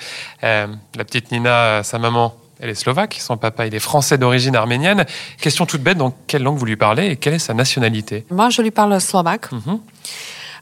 la 0.42 0.68
petite 0.98 1.32
Nina, 1.32 1.82
sa 1.84 1.98
maman, 1.98 2.36
elle 2.64 2.70
est 2.70 2.76
slovaque, 2.76 3.18
son 3.20 3.36
papa, 3.36 3.68
il 3.68 3.76
est 3.76 3.80
français 3.80 4.18
d'origine 4.18 4.56
arménienne. 4.56 5.06
Question 5.42 5.66
toute 5.66 5.82
bête, 5.82 5.98
dans 5.98 6.14
quelle 6.28 6.44
langue 6.44 6.58
vous 6.58 6.66
lui 6.66 6.78
parlez 6.78 7.08
et 7.08 7.16
quelle 7.18 7.34
est 7.34 7.40
sa 7.40 7.54
nationalité 7.54 8.26
Moi, 8.32 8.50
je 8.50 8.62
lui 8.62 8.72
parle 8.72 9.00
slovaque. 9.02 9.52
Mhm. 9.52 9.80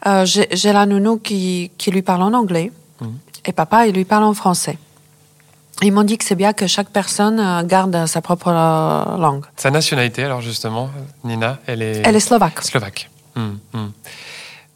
Euh, 0.07 0.25
j'ai 0.25 0.73
la 0.73 0.87
nounou 0.87 1.17
qui, 1.17 1.69
qui 1.77 1.91
lui 1.91 2.01
parle 2.01 2.23
en 2.23 2.33
anglais 2.33 2.71
Mhm. 3.01 3.17
et 3.45 3.51
papa, 3.53 3.85
il 3.85 3.93
lui 3.95 4.05
parle 4.05 4.23
en 4.23 4.33
français. 4.33 4.79
Ils 5.83 5.91
m'ont 5.91 6.03
dit 6.03 6.17
que 6.17 6.23
c'est 6.25 6.35
bien 6.35 6.53
que 6.53 6.65
chaque 6.67 6.89
personne 6.89 7.39
euh, 7.39 7.61
garde 7.63 8.05
sa 8.07 8.21
propre 8.21 8.47
euh, 8.49 9.17
langue. 9.17 9.45
Sa 9.55 9.69
nationalité, 9.69 10.23
alors 10.23 10.41
justement, 10.41 10.89
Nina, 11.23 11.59
elle 11.67 11.83
est, 11.83 12.01
Elle 12.03 12.15
est 12.15 12.19
slovaque. 12.19 12.61
slovaque. 12.63 13.09
Hmm. 13.35 13.57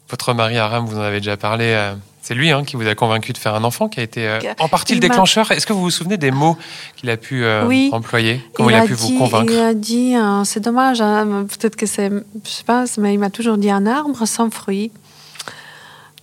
Votre 0.09 0.33
mari 0.33 0.57
Aram, 0.59 0.85
vous 0.85 0.97
en 0.97 1.01
avez 1.01 1.17
déjà 1.19 1.37
parlé. 1.37 1.93
C'est 2.27 2.33
lui 2.33 2.49
hein, 2.49 2.63
qui 2.63 2.75
vous 2.75 2.87
a 2.87 2.95
convaincu 2.95 3.33
de 3.33 3.37
faire 3.37 3.53
un 3.53 3.63
enfant, 3.63 3.87
qui 3.87 3.99
a 3.99 4.03
été 4.03 4.27
euh, 4.27 4.39
en 4.59 4.67
partie 4.67 4.93
le 4.93 4.97
Il 4.97 5.01
déclencheur. 5.01 5.51
Est-ce 5.51 5.67
que 5.67 5.73
vous 5.73 5.81
vous 5.81 5.91
souvenez 5.91 6.17
des 6.17 6.31
mots 6.31 6.57
qu'il 6.95 7.11
a 7.11 7.17
pu 7.17 7.43
euh, 7.43 7.67
Oui. 7.67 7.89
employer? 7.93 8.41
Comment 8.55 8.71
il, 8.71 8.75
a, 8.75 8.81
pu 8.81 8.95
dit, 8.95 9.13
vous 9.13 9.19
convaincre? 9.19 9.53
Il 9.53 9.59
a 9.59 9.75
dit, 9.75 10.15
euh, 10.15 10.43
c'est 10.43 10.59
dommage, 10.59 11.01
hein, 11.01 11.45
peut-être 11.47 11.75
que 11.75 11.85
c'est, 11.85 12.09
je 12.09 12.49
sais 12.49 12.63
pas, 12.63 12.85
mais 12.97 13.13
il 13.13 13.19
m'a 13.19 13.29
toujours 13.29 13.57
dit 13.57 13.69
un 13.69 13.85
arbre 13.85 14.25
sans 14.25 14.49
fruits. 14.49 14.91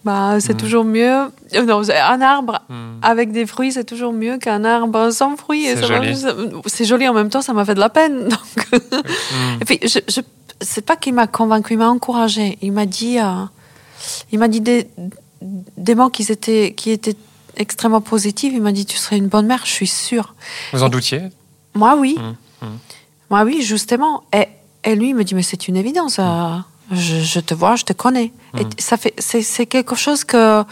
Bah, 0.04 0.40
c'est 0.40 0.54
Mhm. 0.54 0.59
toujours 0.59 0.85
mieux. 0.85 1.28
euh, 1.54 1.62
Non, 1.64 1.82
un 1.88 2.21
arbre 2.21 2.62
Hmm. 2.68 2.99
avec 3.02 3.30
des 3.30 3.47
fruits, 3.47 3.71
c'est 3.71 3.85
toujours 3.85 4.12
mieux 4.12 4.37
qu'un 4.38 4.64
arbre 4.64 5.11
sans 5.11 5.37
fruits. 5.37 5.66
C'est 5.66 5.87
joli. 5.87 6.16
C'est 6.66 6.85
joli 6.85 7.06
en 7.06 7.14
même 7.14 7.28
temps, 7.30 7.42
ça 7.42 7.52
m'a 7.52 7.64
fait 7.64 7.75
de 7.76 7.80
la 7.80 7.88
peine. 7.90 8.28
Donc, 8.28 8.66
Hmm. 8.73 9.61
Et 9.61 9.64
puis, 9.64 9.78
je, 9.85 10.00
je, 10.09 10.21
c'est 10.61 10.85
pas 10.85 10.97
qu'il 10.97 11.14
m'a 11.14 11.28
convaincu, 11.28 11.75
il 11.75 11.78
m'a 11.78 11.88
encouragé. 11.88 12.59
Il 12.62 12.73
m'a 12.73 12.87
dit, 12.87 13.18
il 14.32 14.38
m'a 14.40 14.49
dit 14.49 14.61
des, 14.61 14.88
des 15.77 15.95
mots 15.95 16.11
qui 16.11 16.23
étaient, 16.31 16.75
qui 16.75 16.91
étaient 16.91 17.17
extrêmement 17.57 18.01
positifs. 18.01 18.53
Il 18.55 18.63
m'a 18.63 18.73
dit, 18.73 18.87
tu 18.87 18.97
serais 18.97 19.17
une 19.19 19.29
bonne 19.29 19.47
mère, 19.47 19.61
je 19.65 19.71
suis 19.71 19.87
sûre. 19.87 20.35
Vous 20.73 20.83
en 20.83 20.89
doutiez? 20.89 21.23
Moi, 21.75 21.97
oui. 21.97 22.17
Mm, 22.19 22.67
mm. 22.67 22.79
Moi, 23.31 23.43
oui, 23.45 23.63
justement. 23.63 24.23
Et, 24.33 24.47
et 24.85 24.95
lui, 24.95 25.11
il 25.11 25.15
me 25.15 25.25
dit, 25.25 25.35
mais 25.35 25.43
c'est 25.43 25.69
une 25.69 25.77
évidence. 25.77 26.17
euh, 26.19 26.57
je, 26.91 27.21
je 27.21 27.41
te 27.41 27.55
vois, 27.55 27.77
je 27.77 27.85
te 27.85 27.93
connais. 27.93 28.33
Et 28.59 28.65
Mm. 28.65 28.71
ça 28.79 28.97
fait, 28.97 29.15
c'est, 29.19 29.67
quelque 29.67 29.95
chose 29.95 30.25
que 30.25 30.65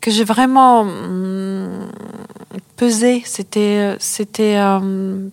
que 0.00 0.10
j'ai 0.10 0.24
vraiment 0.24 0.80
hum, 0.80 1.86
pesé. 2.76 3.22
C'était, 3.26 3.96
c'était, 3.98 4.58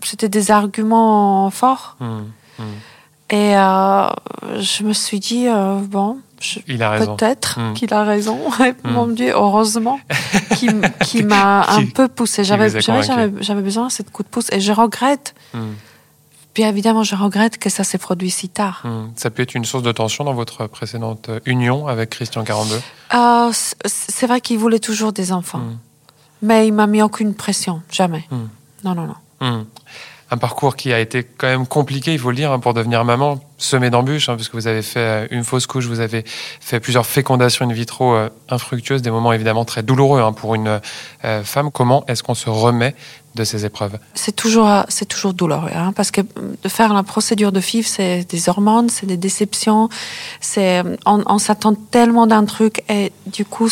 c'était 0.04 0.28
des 0.30 0.52
arguments 0.52 1.50
forts. 1.52 1.96
Et 3.30 3.58
euh, 3.58 4.10
je 4.60 4.84
me 4.84 4.94
suis 4.94 5.20
dit, 5.20 5.48
euh, 5.48 5.80
bon, 5.82 6.20
je- 6.40 6.60
Il 6.68 6.82
a 6.84 6.92
raison. 6.92 7.16
peut-être 7.16 7.60
Mm. 7.60 7.74
qu'il 7.74 7.94
a 7.94 8.04
raison. 8.04 8.40
Et 8.66 8.72
Mm. 8.88 8.92
Mon 8.92 9.08
Dieu, 9.08 9.32
heureusement, 9.34 10.00
qui, 10.56 10.68
m'a 10.68 10.90
Qui- 11.00 11.24
un 11.24 11.86
peu 11.94 12.08
poussé. 12.08 12.44
J'avais, 12.44 12.70
besoin 12.70 13.88
de 13.88 13.92
ce 13.92 14.04
coup 14.04 14.24
de 14.24 14.28
pouce. 14.28 14.48
Et 14.52 14.60
je 14.60 14.72
regrette, 14.72 15.34
Hmm. 15.54 15.74
bien 16.56 16.70
évidemment, 16.70 17.04
je 17.04 17.16
regrette 17.16 17.58
que 17.58 17.70
ça 17.70 17.84
s'est 17.84 17.98
produit 18.00 18.30
si 18.32 18.50
tard. 18.50 18.82
Hmm. 18.84 19.08
Ça 19.16 19.30
peut 19.30 19.44
être 19.44 19.54
une 19.56 19.66
source 19.66 19.84
de 19.84 19.92
tension 19.92 20.24
dans 20.24 20.34
votre 20.34 20.68
précédente 20.68 21.30
union 21.46 21.88
avec 21.88 22.10
Christian 22.12 22.44
42 22.44 22.82
Euh, 23.14 23.52
c'est 23.86 24.28
vrai 24.28 24.42
qu'il 24.42 24.58
voulait 24.58 24.80
toujours 24.80 25.14
des 25.14 25.32
enfants, 25.32 25.60
Hmm. 25.60 25.78
mais 26.42 26.68
il 26.68 26.74
m'a 26.74 26.88
mis 26.88 27.02
aucune 27.02 27.34
pression, 27.36 27.82
jamais. 27.92 28.26
Hmm. 28.32 28.48
Non, 28.84 28.96
non, 28.96 29.08
non. 29.42 29.66
Un 30.30 30.38
parcours 30.38 30.76
qui 30.76 30.92
a 30.92 31.00
été 31.00 31.24
quand 31.24 31.48
même 31.48 31.66
compliqué, 31.66 32.14
il 32.14 32.20
faut 32.20 32.32
le 32.32 32.36
dire, 32.36 32.52
hein, 32.52 32.60
pour 32.60 32.74
devenir 32.74 33.06
maman, 33.06 33.40
semé 33.58 33.90
d'embûches, 33.90 34.28
hein, 34.28 34.36
parce 34.36 34.50
que 34.50 34.58
vous 34.58 34.68
avez 34.68 34.82
fait 34.82 35.00
euh, 35.00 35.28
une 35.32 35.46
fausse 35.46 35.68
couche, 35.68 35.86
vous 35.86 36.02
avez 36.02 36.26
fait 36.26 36.82
plusieurs 36.82 37.06
fécondations 37.06 37.70
in 37.70 37.72
vitro 37.74 38.14
euh, 38.14 38.30
infructueuses, 38.50 39.02
des 39.02 39.12
moments 39.12 39.32
évidemment 39.32 39.64
très 39.64 39.84
douloureux 39.84 40.22
hein, 40.22 40.34
pour 40.34 40.56
une 40.56 40.82
euh, 41.24 41.44
femme. 41.44 41.72
Comment 41.72 42.06
est-ce 42.08 42.24
qu'on 42.24 42.36
se 42.36 42.50
remet 42.50 42.94
de 43.36 43.44
ces 43.46 43.66
épreuves? 43.66 44.00
C'est 44.16 44.36
toujours, 44.36 44.70
toujours 45.08 45.34
douloureux, 45.34 45.72
parce 45.96 46.12
que 46.12 46.22
de 46.22 46.70
faire 46.70 46.94
la 46.94 47.04
procédure 47.04 47.52
de 47.54 47.62
FIV, 47.62 47.88
c'est 47.88 48.30
des 48.30 48.50
hormones, 48.50 48.90
c'est 48.90 49.06
des 49.06 49.18
déceptions, 49.18 49.90
on, 50.58 51.24
on 51.26 51.38
s'attend 51.38 51.74
tellement 51.74 52.28
d'un 52.28 52.46
truc 52.46 52.84
et 52.90 53.14
du 53.28 53.46
coup, 53.46 53.70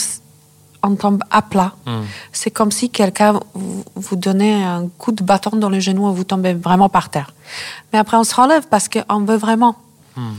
on 0.86 0.96
tombe 0.96 1.24
à 1.32 1.42
plat. 1.42 1.74
Hmm. 1.86 2.04
C'est 2.32 2.52
comme 2.52 2.72
si 2.72 2.90
quelqu'un 2.90 3.40
vous, 3.54 4.16
donnait 4.16 4.64
un 4.64 4.88
coup 4.98 5.12
de 5.12 5.24
bâton 5.24 5.56
dans 5.56 5.70
le 5.70 5.80
genou 5.80 6.10
et 6.10 6.14
vous 6.14 6.24
tombez 6.24 6.54
vraiment 6.54 6.90
par 6.90 7.10
terre. 7.10 7.34
Mais 7.92 8.00
après, 8.00 8.18
on 8.18 8.24
se 8.24 8.36
relève 8.36 8.68
parce 8.70 8.88
qu'on 8.90 9.20
veut 9.22 9.38
vraiment. 9.38 9.76
Hmm. 10.16 10.34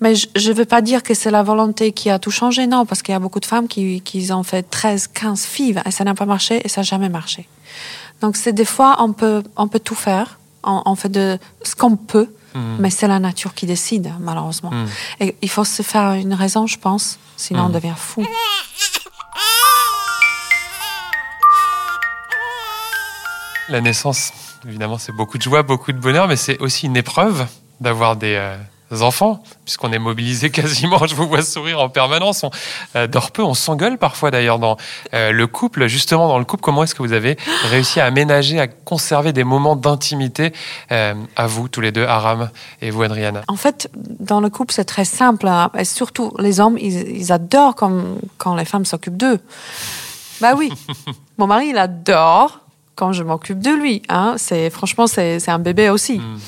Mais 0.00 0.14
je 0.14 0.48
ne 0.48 0.54
veux 0.54 0.64
pas 0.64 0.80
dire 0.80 1.02
que 1.02 1.14
c'est 1.14 1.30
la 1.30 1.42
volonté 1.42 1.92
qui 1.92 2.10
a 2.10 2.18
tout 2.18 2.30
changé, 2.30 2.66
non, 2.66 2.86
parce 2.86 3.02
qu'il 3.02 3.12
y 3.12 3.16
a 3.16 3.20
beaucoup 3.20 3.40
de 3.40 3.46
femmes 3.46 3.68
qui, 3.68 4.00
qui 4.00 4.32
ont 4.32 4.42
fait 4.42 4.62
13, 4.62 5.08
15 5.08 5.42
FIV 5.44 5.82
et 5.84 5.90
ça 5.90 6.04
n'a 6.04 6.14
pas 6.14 6.26
marché 6.26 6.62
et 6.64 6.68
ça 6.68 6.80
n'a 6.80 6.84
jamais 6.84 7.08
marché. 7.08 7.48
Donc, 8.20 8.36
c'est 8.36 8.52
des 8.52 8.64
fois, 8.64 8.96
on 9.00 9.12
peut, 9.12 9.42
on 9.56 9.68
peut 9.68 9.80
tout 9.80 9.94
faire, 9.94 10.38
on, 10.64 10.82
on 10.86 10.94
fait 10.94 11.10
de 11.10 11.38
ce 11.62 11.76
qu'on 11.76 11.96
peut, 11.96 12.28
Hmm. 12.54 12.76
mais 12.78 12.90
c'est 12.90 13.08
la 13.08 13.18
nature 13.18 13.54
qui 13.54 13.66
décide, 13.66 14.12
malheureusement. 14.20 14.70
Hmm. 14.70 14.86
Et 15.20 15.36
il 15.42 15.50
faut 15.50 15.64
se 15.64 15.82
faire 15.82 16.12
une 16.12 16.32
raison, 16.34 16.66
je 16.66 16.78
pense, 16.78 17.18
sinon 17.36 17.66
on 17.66 17.68
devient 17.68 17.94
fou. 17.96 18.24
La 23.68 23.82
naissance, 23.82 24.32
évidemment, 24.66 24.96
c'est 24.96 25.12
beaucoup 25.12 25.36
de 25.36 25.42
joie, 25.42 25.62
beaucoup 25.62 25.92
de 25.92 25.98
bonheur, 25.98 26.26
mais 26.26 26.36
c'est 26.36 26.58
aussi 26.60 26.86
une 26.86 26.96
épreuve 26.96 27.46
d'avoir 27.80 28.16
des 28.16 28.34
euh, 28.34 28.56
enfants, 29.02 29.42
puisqu'on 29.66 29.92
est 29.92 29.98
mobilisé 29.98 30.48
quasiment. 30.58 31.06
Je 31.06 31.14
vous 31.14 31.28
vois 31.28 31.42
sourire 31.42 31.78
en 31.78 31.90
permanence. 31.90 32.44
On 32.44 32.50
euh, 32.96 33.06
dort 33.06 33.30
peu, 33.30 33.42
on 33.42 33.52
s'engueule 33.52 33.98
parfois 33.98 34.30
d'ailleurs 34.30 34.58
dans 34.58 34.78
euh, 35.12 35.32
le 35.32 35.46
couple. 35.46 35.86
Justement, 35.86 36.28
dans 36.28 36.38
le 36.38 36.46
couple, 36.46 36.62
comment 36.62 36.82
est-ce 36.82 36.94
que 36.94 37.02
vous 37.02 37.12
avez 37.12 37.36
réussi 37.64 38.00
à 38.00 38.06
aménager, 38.06 38.58
à 38.58 38.68
conserver 38.68 39.34
des 39.34 39.44
moments 39.44 39.76
d'intimité 39.76 40.54
euh, 40.90 41.12
à 41.36 41.46
vous, 41.46 41.68
tous 41.68 41.82
les 41.82 41.92
deux, 41.92 42.06
Aram 42.06 42.48
et 42.80 42.90
vous, 42.90 43.02
Adriana? 43.02 43.42
En 43.48 43.56
fait, 43.56 43.90
dans 43.94 44.40
le 44.40 44.48
couple, 44.48 44.72
c'est 44.72 44.86
très 44.86 45.04
simple. 45.04 45.46
hein. 45.46 45.70
Et 45.76 45.84
surtout, 45.84 46.32
les 46.38 46.58
hommes, 46.58 46.78
ils, 46.78 47.18
ils 47.18 47.32
adorent 47.32 47.74
quand, 47.74 47.92
quand 48.38 48.54
les 48.54 48.64
femmes 48.64 48.86
s'occupent 48.86 49.18
d'eux. 49.18 49.40
Bah 50.40 50.54
oui. 50.56 50.72
Mon 51.36 51.46
mari, 51.46 51.66
il 51.68 51.76
adore 51.76 52.60
quand 52.98 53.12
je 53.12 53.22
m'occupe 53.22 53.60
de 53.60 53.70
lui. 53.70 54.02
Hein. 54.08 54.34
C'est, 54.38 54.70
franchement, 54.70 55.06
c'est, 55.06 55.38
c'est 55.38 55.52
un 55.52 55.60
bébé 55.60 55.88
aussi. 55.88 56.18
Hmm. 56.18 56.38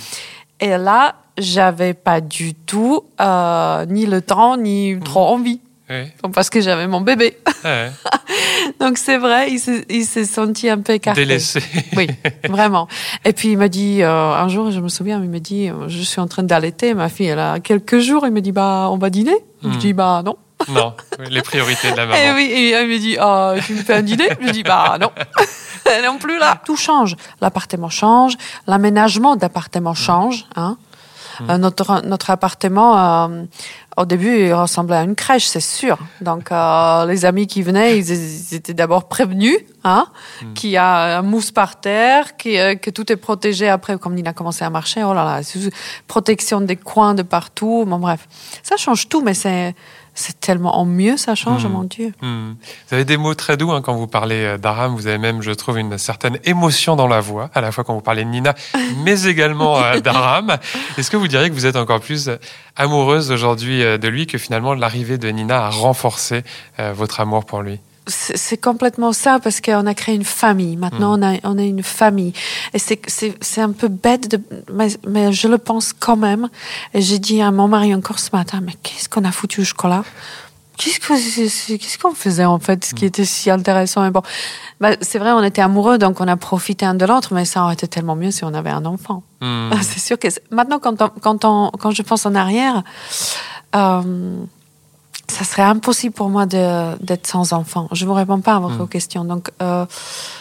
Et 0.58 0.76
là, 0.76 1.14
j'avais 1.38 1.94
pas 1.94 2.20
du 2.20 2.54
tout 2.54 3.04
euh, 3.20 3.86
ni 3.86 4.04
le 4.04 4.20
temps, 4.20 4.56
ni 4.56 4.98
trop 4.98 5.20
envie. 5.20 5.60
Oui. 5.88 6.30
Parce 6.34 6.50
que 6.50 6.60
j'avais 6.60 6.88
mon 6.88 7.00
bébé. 7.00 7.38
Ouais. 7.64 7.90
Donc 8.80 8.98
c'est 8.98 9.18
vrai, 9.18 9.50
il 9.50 9.58
s'est, 9.58 9.84
il 9.88 10.04
s'est 10.04 10.24
senti 10.24 10.68
un 10.68 10.78
peu 10.78 10.92
écarté. 10.92 11.20
Délaissé. 11.22 11.62
Oui, 11.96 12.08
vraiment. 12.48 12.88
Et 13.24 13.32
puis 13.32 13.52
il 13.52 13.58
m'a 13.58 13.68
dit, 13.68 14.02
euh, 14.02 14.32
un 14.32 14.48
jour, 14.48 14.70
je 14.70 14.80
me 14.80 14.88
souviens, 14.88 15.20
il 15.22 15.30
me 15.30 15.40
dit, 15.40 15.68
euh, 15.68 15.88
je 15.88 16.02
suis 16.02 16.20
en 16.20 16.26
train 16.26 16.42
d'allaiter, 16.42 16.94
ma 16.94 17.08
fille, 17.08 17.26
elle 17.26 17.38
a 17.40 17.60
quelques 17.60 17.98
jours, 17.98 18.24
il 18.26 18.32
me 18.32 18.40
dit, 18.40 18.52
bah, 18.52 18.88
on 18.90 18.98
va 18.98 19.10
dîner 19.10 19.36
Hmm. 19.62 19.72
Je 19.74 19.78
dis, 19.78 19.92
bah, 19.92 20.22
non. 20.24 20.36
Non, 20.68 20.94
les 21.18 21.42
priorités 21.42 21.90
de 21.92 21.96
la 21.96 22.06
maman. 22.06 22.18
Et 22.18 22.32
oui, 22.32 22.44
et 22.44 22.80
il 22.80 22.88
me 22.88 22.98
dit, 22.98 23.16
ah, 23.18 23.54
tu 23.64 23.74
me 23.74 23.82
fais 23.82 23.94
un 23.94 24.02
dîner 24.02 24.28
Je 24.40 24.50
dis, 24.50 24.62
bah, 24.62 24.96
non. 25.00 25.10
non 26.04 26.18
plus 26.18 26.38
là. 26.38 26.60
Tout 26.64 26.76
change. 26.76 27.16
L'appartement 27.40 27.88
change, 27.88 28.34
l'aménagement 28.66 29.36
d'appartement 29.36 29.94
change. 29.94 30.46
Hein. 30.56 30.76
Euh, 31.48 31.56
notre, 31.56 32.04
notre 32.06 32.28
appartement, 32.28 33.26
euh, 33.30 33.44
au 33.96 34.04
début, 34.04 34.40
il 34.46 34.52
ressemblait 34.52 34.96
à 34.96 35.02
une 35.04 35.14
crèche, 35.14 35.46
c'est 35.46 35.60
sûr. 35.60 35.96
Donc, 36.20 36.52
euh, 36.52 37.06
les 37.06 37.24
amis 37.24 37.46
qui 37.46 37.62
venaient, 37.62 37.98
ils, 37.98 38.10
ils 38.10 38.54
étaient 38.54 38.74
d'abord 38.74 39.08
prévenus, 39.08 39.56
hein, 39.82 40.06
qu'il 40.54 40.68
y 40.68 40.76
a 40.76 41.18
un 41.18 41.22
mousse 41.22 41.50
par 41.50 41.80
terre, 41.80 42.36
qui, 42.36 42.58
euh, 42.58 42.74
que 42.74 42.90
tout 42.90 43.10
est 43.10 43.16
protégé 43.16 43.70
après, 43.70 43.98
comme 43.98 44.18
il 44.18 44.28
a 44.28 44.34
commencé 44.34 44.66
à 44.66 44.70
marcher. 44.70 45.02
Oh 45.02 45.14
là 45.14 45.24
là, 45.24 45.42
c'est- 45.42 45.70
protection 46.06 46.60
des 46.60 46.76
coins 46.76 47.14
de 47.14 47.22
partout. 47.22 47.84
Bon, 47.86 47.98
bref, 47.98 48.28
ça 48.62 48.76
change 48.76 49.08
tout, 49.08 49.22
mais 49.22 49.32
c'est, 49.32 49.74
c'est 50.20 50.38
tellement 50.38 50.78
en 50.78 50.84
mieux, 50.84 51.16
ça 51.16 51.34
change, 51.34 51.64
Mm. 51.64 51.68
mon 51.70 51.84
Dieu. 51.84 52.12
Hmm. 52.22 52.52
Vous 52.88 52.94
avez 52.94 53.04
des 53.04 53.16
mots 53.16 53.34
très 53.34 53.56
doux 53.56 53.72
hein, 53.72 53.80
quand 53.82 53.94
vous 53.94 54.06
parlez 54.06 54.44
euh, 54.44 54.58
d'Aram. 54.58 54.94
Vous 54.94 55.06
avez 55.06 55.18
même, 55.18 55.42
je 55.42 55.50
trouve, 55.50 55.78
une 55.78 55.96
certaine 55.98 56.38
émotion 56.44 56.94
dans 56.96 57.06
la 57.06 57.20
voix, 57.20 57.50
à 57.54 57.60
la 57.60 57.72
fois 57.72 57.84
quand 57.84 57.94
vous 57.94 58.00
parlez 58.00 58.24
de 58.24 58.28
Nina, 58.28 58.54
mais 59.04 59.22
également 59.24 59.78
euh, 59.78 60.00
d'Aram. 60.00 60.56
Est-ce 60.98 61.10
que 61.10 61.16
vous 61.16 61.28
diriez 61.28 61.48
que 61.48 61.54
vous 61.54 61.66
êtes 61.66 61.76
encore 61.76 62.00
plus 62.00 62.28
euh, 62.28 62.36
amoureuse 62.76 63.30
aujourd'hui 63.30 63.80
de 63.82 64.08
lui 64.08 64.26
que 64.26 64.38
finalement 64.38 64.74
l'arrivée 64.74 65.18
de 65.18 65.28
Nina 65.28 65.66
a 65.66 65.70
renforcé 65.70 66.44
euh, 66.78 66.92
votre 66.94 67.20
amour 67.20 67.44
pour 67.44 67.62
lui? 67.62 67.80
C'est 68.06 68.56
complètement 68.60 69.12
ça 69.12 69.38
parce 69.38 69.60
qu'on 69.60 69.86
a 69.86 69.94
créé 69.94 70.14
une 70.16 70.24
famille. 70.24 70.76
Maintenant, 70.76 71.18
on, 71.18 71.22
a, 71.22 71.36
on 71.44 71.58
est 71.58 71.68
une 71.68 71.82
famille. 71.82 72.32
Et 72.74 72.78
c'est- 72.78 73.58
un 73.58 73.70
peu 73.72 73.88
bête, 73.88 74.28
de, 74.30 74.40
mais, 74.72 74.88
mais 75.06 75.32
je 75.32 75.46
le 75.46 75.58
pense 75.58 75.92
quand 75.92 76.16
même. 76.16 76.48
Et 76.94 77.02
j'ai 77.02 77.18
dit 77.18 77.40
à 77.42 77.50
mon 77.52 77.68
mari 77.68 77.94
encore 77.94 78.18
ce 78.18 78.30
matin, 78.34 78.60
mais 78.64 78.72
qu'est-ce 78.82 79.08
qu'on 79.08 79.24
a 79.24 79.30
foutu 79.30 79.60
au 79.60 79.64
chocolat? 79.64 80.02
Qu'est-ce 80.78 81.98
qu'on 81.98 82.14
faisait 82.14 82.46
en 82.46 82.58
fait, 82.58 82.84
ce 82.86 82.94
qui 82.94 83.04
était 83.04 83.26
si 83.26 83.50
intéressant 83.50 84.02
et 84.06 84.10
bon. 84.10 84.22
Bah, 84.80 84.92
c'est 85.02 85.18
vrai, 85.18 85.30
on 85.32 85.42
était 85.42 85.60
amoureux, 85.60 85.98
donc 85.98 86.22
on 86.22 86.26
a 86.26 86.36
profité 86.38 86.86
un 86.86 86.94
de 86.94 87.04
l'autre, 87.04 87.34
mais 87.34 87.44
ça 87.44 87.62
aurait 87.62 87.74
été 87.74 87.86
tellement 87.86 88.16
mieux 88.16 88.30
si 88.30 88.44
on 88.44 88.54
avait 88.54 88.70
un 88.70 88.86
enfant. 88.86 89.22
Hmm. 89.42 89.70
C'est 89.82 90.00
sûr 90.00 90.18
que 90.18 90.28
maintenant, 90.50 90.78
quand, 90.78 91.02
on- 91.02 91.10
quand, 91.20 91.44
on, 91.44 91.70
quand 91.78 91.90
je 91.90 92.00
pense 92.02 92.24
en 92.24 92.34
arrière, 92.34 92.82
euh, 93.76 94.42
ça 95.30 95.44
serait 95.44 95.62
impossible 95.62 96.14
pour 96.14 96.28
moi 96.28 96.44
d'être 96.46 97.26
sans 97.26 97.52
enfant. 97.54 97.88
Je 97.92 98.04
ne 98.04 98.08
vous 98.10 98.14
réponds 98.14 98.40
pas 98.40 98.56
à 98.56 98.60
votre 98.60 98.82
Mm. 98.84 98.88
question. 98.88 99.24
Donc, 99.24 99.48
euh, 99.62 99.86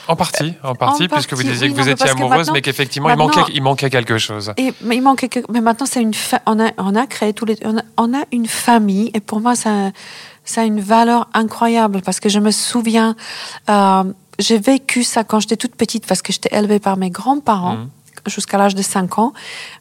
En 0.08 0.16
partie, 0.16 0.54
en 0.64 0.76
partie, 0.76 1.08
puisque 1.08 1.34
vous 1.34 1.44
disiez 1.44 1.68
que 1.70 1.74
non, 1.74 1.80
vous 1.82 1.86
mais 1.86 1.92
étiez 1.94 2.10
amoureuse, 2.10 2.52
mais 2.52 2.62
qu'effectivement, 2.62 3.10
il 3.10 3.18
manquait, 3.18 3.42
il 3.54 3.64
manquait 3.64 3.90
quelque 3.90 4.18
chose. 4.18 4.52
et, 4.58 4.74
mais 4.82 4.98
il 4.98 5.02
maintenant 5.02 5.86
c'est 5.86 6.02
une 6.02 6.14
fa- 6.14 6.42
on 6.46 6.60
a 6.60 6.72
on 6.78 6.96
a 6.96 7.06
créé 7.08 7.34
tous 7.34 7.46
les 7.46 7.58
on 7.64 7.78
a, 7.78 7.82
on 7.98 8.14
a 8.14 8.24
une 8.32 8.48
famille 8.48 9.12
et 9.14 9.20
pour 9.22 9.40
moi 9.40 9.56
ça 9.56 9.92
ça 10.44 10.62
a 10.62 10.64
une 10.66 10.82
valeur 10.82 11.28
incroyable 11.34 12.02
parce 12.04 12.20
que 12.20 12.30
je 12.30 12.40
me 12.40 12.52
souviens 12.52 13.16
euh, 13.70 14.04
j'ai 14.40 14.58
vécu 14.58 15.04
ça 15.04 15.24
quand 15.24 15.40
j'étais 15.42 15.58
toute 15.58 15.76
petite 15.76 16.06
parce 16.08 16.22
que 16.22 16.32
j'étais 16.34 16.56
élevée 16.58 16.80
par 16.80 16.98
mes 16.98 17.10
grands-parents 17.10 17.76
Mhm. 17.76 17.90
Jusqu'à 18.28 18.58
l'âge 18.58 18.76
de 18.76 18.82
5 18.82 19.20
ans. 19.20 19.34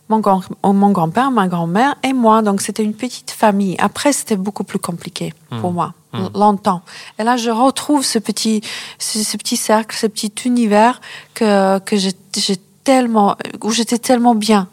Mon 0.08 0.20
grand 0.20 0.42
mon 0.64 0.90
grand-père 0.90 1.30
ma 1.30 1.48
grand-mère 1.48 1.94
et 2.02 2.12
moi. 2.12 2.42
Donc 2.42 2.60
c'était 2.60 2.82
une 2.84 2.94
petite 2.94 3.30
famille. 3.30 3.76
Après 3.78 4.12
c'était 4.12 4.36
beaucoup 4.36 4.64
plus 4.64 4.78
compliqué 4.78 5.34
pour 5.60 5.70
Mhm. 5.70 5.74
moi. 5.74 5.94
Mhm. 6.14 6.30
longtemps. 6.34 6.82
Et 7.18 7.24
là 7.24 7.36
je 7.36 7.50
retrouve 7.50 8.04
ce 8.04 8.18
petit 8.18 8.62
ce, 8.98 9.22
ce 9.22 9.36
petit 9.36 9.56
cercle 9.56 9.94
ce 9.96 10.06
petit 10.06 10.32
univers 10.46 11.00
que 11.34 11.78
que 11.80 11.96
j'ai 11.96 12.12
j'ai 12.36 12.56
tellement 12.84 13.36
où 13.62 13.70
j'étais 13.70 13.98
tellement 13.98 14.34
bien. 14.34 14.68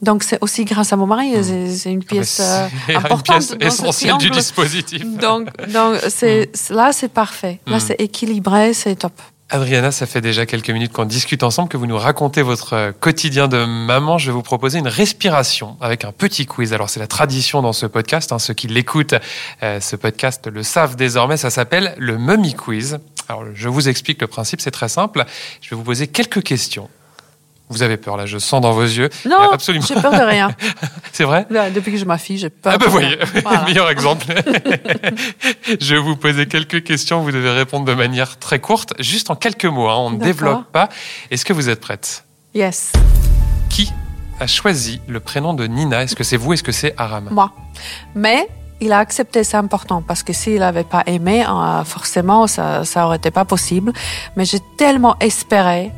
Donc 0.00 0.22
c'est 0.22 0.38
aussi 0.40 0.64
grâce 0.64 0.94
à 0.94 0.96
mon 0.96 1.06
mari. 1.06 1.32
C'est 1.42 1.68
c'est 1.76 1.92
une 1.92 2.02
pièce 2.02 2.40
euh, 2.42 2.66
une 2.88 2.96
importante 2.96 3.24
pièce 3.26 3.48
ce 3.50 3.56
essentielle 3.66 4.16
du 4.16 4.30
dispositif. 4.30 5.04
donc 5.18 5.48
donc 5.70 5.96
c'est 6.08 6.50
là 6.70 6.92
c'est 6.94 7.08
parfait. 7.12 7.60
Là 7.66 7.78
c'est 7.80 7.96
équilibré 8.00 8.72
c'est 8.72 8.94
top 8.96 9.12
Adriana, 9.52 9.90
ça 9.90 10.06
fait 10.06 10.20
déjà 10.20 10.46
quelques 10.46 10.70
minutes 10.70 10.92
qu'on 10.92 11.04
discute 11.04 11.42
ensemble, 11.42 11.68
que 11.68 11.76
vous 11.76 11.86
nous 11.86 11.98
racontez 11.98 12.40
votre 12.42 12.74
euh, 12.74 12.92
quotidien 12.92 13.48
de 13.48 13.64
maman. 13.64 14.16
Je 14.16 14.26
vais 14.26 14.32
vous 14.32 14.42
proposer 14.42 14.78
une 14.78 14.86
respiration 14.86 15.76
avec 15.80 16.04
un 16.04 16.12
petit 16.12 16.46
quiz. 16.46 16.72
Alors 16.72 16.88
c'est 16.88 17.00
la 17.00 17.08
tradition 17.08 17.60
dans 17.60 17.72
ce 17.72 17.86
podcast. 17.86 18.30
hein. 18.30 18.38
Ceux 18.38 18.54
qui 18.54 18.68
l'écoutent, 18.68 19.16
euh, 19.64 19.80
ce 19.80 19.96
podcast 19.96 20.46
le 20.46 20.62
savent 20.62 20.94
désormais. 20.94 21.36
Ça 21.36 21.50
s'appelle 21.50 21.94
le 21.98 22.16
Mummy 22.16 22.54
Quiz. 22.54 23.00
Alors 23.28 23.42
je 23.52 23.68
vous 23.68 23.88
explique 23.88 24.20
le 24.20 24.28
principe. 24.28 24.60
C'est 24.60 24.70
très 24.70 24.88
simple. 24.88 25.24
Je 25.60 25.70
vais 25.70 25.76
vous 25.76 25.82
poser 25.84 26.06
quelques 26.06 26.44
questions. 26.44 26.88
Vous 27.70 27.82
avez 27.82 27.96
peur 27.96 28.16
là, 28.16 28.26
je 28.26 28.36
sens 28.38 28.60
dans 28.60 28.72
vos 28.72 28.82
yeux. 28.82 29.08
non 29.28 29.50
absolument. 29.52 29.86
j'ai 29.86 29.94
peur 29.94 30.10
de 30.12 30.16
rien 30.24 30.50
C'est 31.12 31.24
vrai 31.24 31.46
Là, 31.50 31.70
depuis 31.70 31.92
que 31.92 31.98
j'ai 31.98 32.04
ma 32.04 32.18
fille 32.18 32.36
j'ai 32.36 32.50
peur 32.50 32.72
Ah 32.74 32.78
bah 32.78 32.86
de 32.86 32.90
voyez. 32.90 33.18
Voilà. 33.42 33.62
meilleur 33.62 33.88
exemple. 33.90 34.26
je 35.80 35.94
vais 35.94 36.00
vous 36.00 36.16
poser 36.16 36.46
quelques 36.46 36.82
questions, 36.84 37.22
vous 37.22 37.32
devez 37.32 37.50
répondre 37.50 37.84
de 37.86 37.94
manière 37.94 38.38
très 38.38 38.58
courte, 38.58 38.92
juste 38.98 39.30
en 39.30 39.36
quelques 39.36 39.64
mots, 39.66 39.88
hein, 39.88 39.96
on 39.98 40.10
ne 40.10 40.18
développe 40.18 40.70
pas. 40.72 40.88
Est-ce 41.30 41.44
que 41.44 41.52
vous 41.52 41.68
êtes 41.68 41.80
prête? 41.80 42.24
Yes 42.54 42.92
Qui 43.68 43.90
a 44.40 44.46
choisi 44.46 45.00
le 45.06 45.20
prénom 45.20 45.54
de 45.54 45.66
Nina? 45.66 46.02
Est-ce 46.02 46.16
que 46.16 46.24
c'est 46.24 46.36
vous? 46.36 46.52
Est-ce 46.52 46.62
que 46.64 46.72
c'est 46.72 46.94
Aram? 46.96 47.28
Moi 47.30 47.52
mais 48.14 48.48
il 48.82 48.92
a 48.92 48.98
accepté, 48.98 49.44
c'est 49.44 49.58
important, 49.58 50.02
parce 50.02 50.22
que 50.22 50.32
s'il 50.32 50.60
n'avait 50.60 50.84
pas 50.84 51.02
aimé, 51.06 51.44
euh, 51.46 51.84
forcément, 51.84 52.46
ça, 52.46 52.84
ça 52.84 53.04
aurait 53.04 53.18
été 53.18 53.30
pas 53.30 53.44
possible. 53.44 53.92
Mais 54.36 54.44
j'ai 54.46 54.60
tellement 54.78 55.16
espéré. 55.20 55.92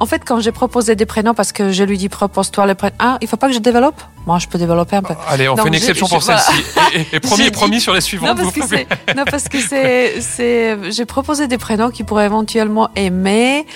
En 0.00 0.06
fait, 0.06 0.22
quand 0.24 0.40
j'ai 0.40 0.50
proposé 0.50 0.96
des 0.96 1.04
prénoms, 1.06 1.34
parce 1.34 1.52
que 1.52 1.72
je 1.72 1.84
lui 1.84 1.98
dis 1.98 2.08
propose-toi 2.08 2.64
le 2.66 2.74
prénom. 2.74 2.94
Ah, 2.98 3.18
il 3.20 3.28
faut 3.28 3.36
pas 3.36 3.48
que 3.48 3.52
je 3.52 3.58
développe? 3.58 4.00
Moi, 4.26 4.38
je 4.38 4.48
peux 4.48 4.58
développer 4.58 4.96
un 4.96 5.02
peu. 5.02 5.14
Allez, 5.28 5.46
on 5.48 5.54
Donc, 5.54 5.64
fait 5.64 5.68
une 5.68 5.74
exception 5.74 6.08
pour 6.08 6.20
voilà. 6.20 6.40
celle-ci. 6.40 6.62
Et, 6.94 7.00
et- 7.00 7.06
et 7.16 7.20
promis, 7.28 7.44
J'ai 7.44 7.50
promis 7.50 7.76
dit- 7.76 7.80
sur 7.82 7.92
les 7.92 8.00
suivantes. 8.00 8.30
Non, 8.30 8.34
parce 8.34 8.54
vous 8.54 8.60
que 8.62 8.66
c'est, 8.66 8.86
non, 9.14 9.24
parce 9.30 9.48
que 9.48 9.60
c'est, 9.60 10.20
c'est, 10.22 10.90
j'ai 10.90 11.04
proposé 11.04 11.48
des 11.48 11.58
prénoms 11.58 11.90
qu'il 11.90 12.06
pourrait 12.06 12.24
éventuellement 12.26 12.88
aimer, 12.96 13.66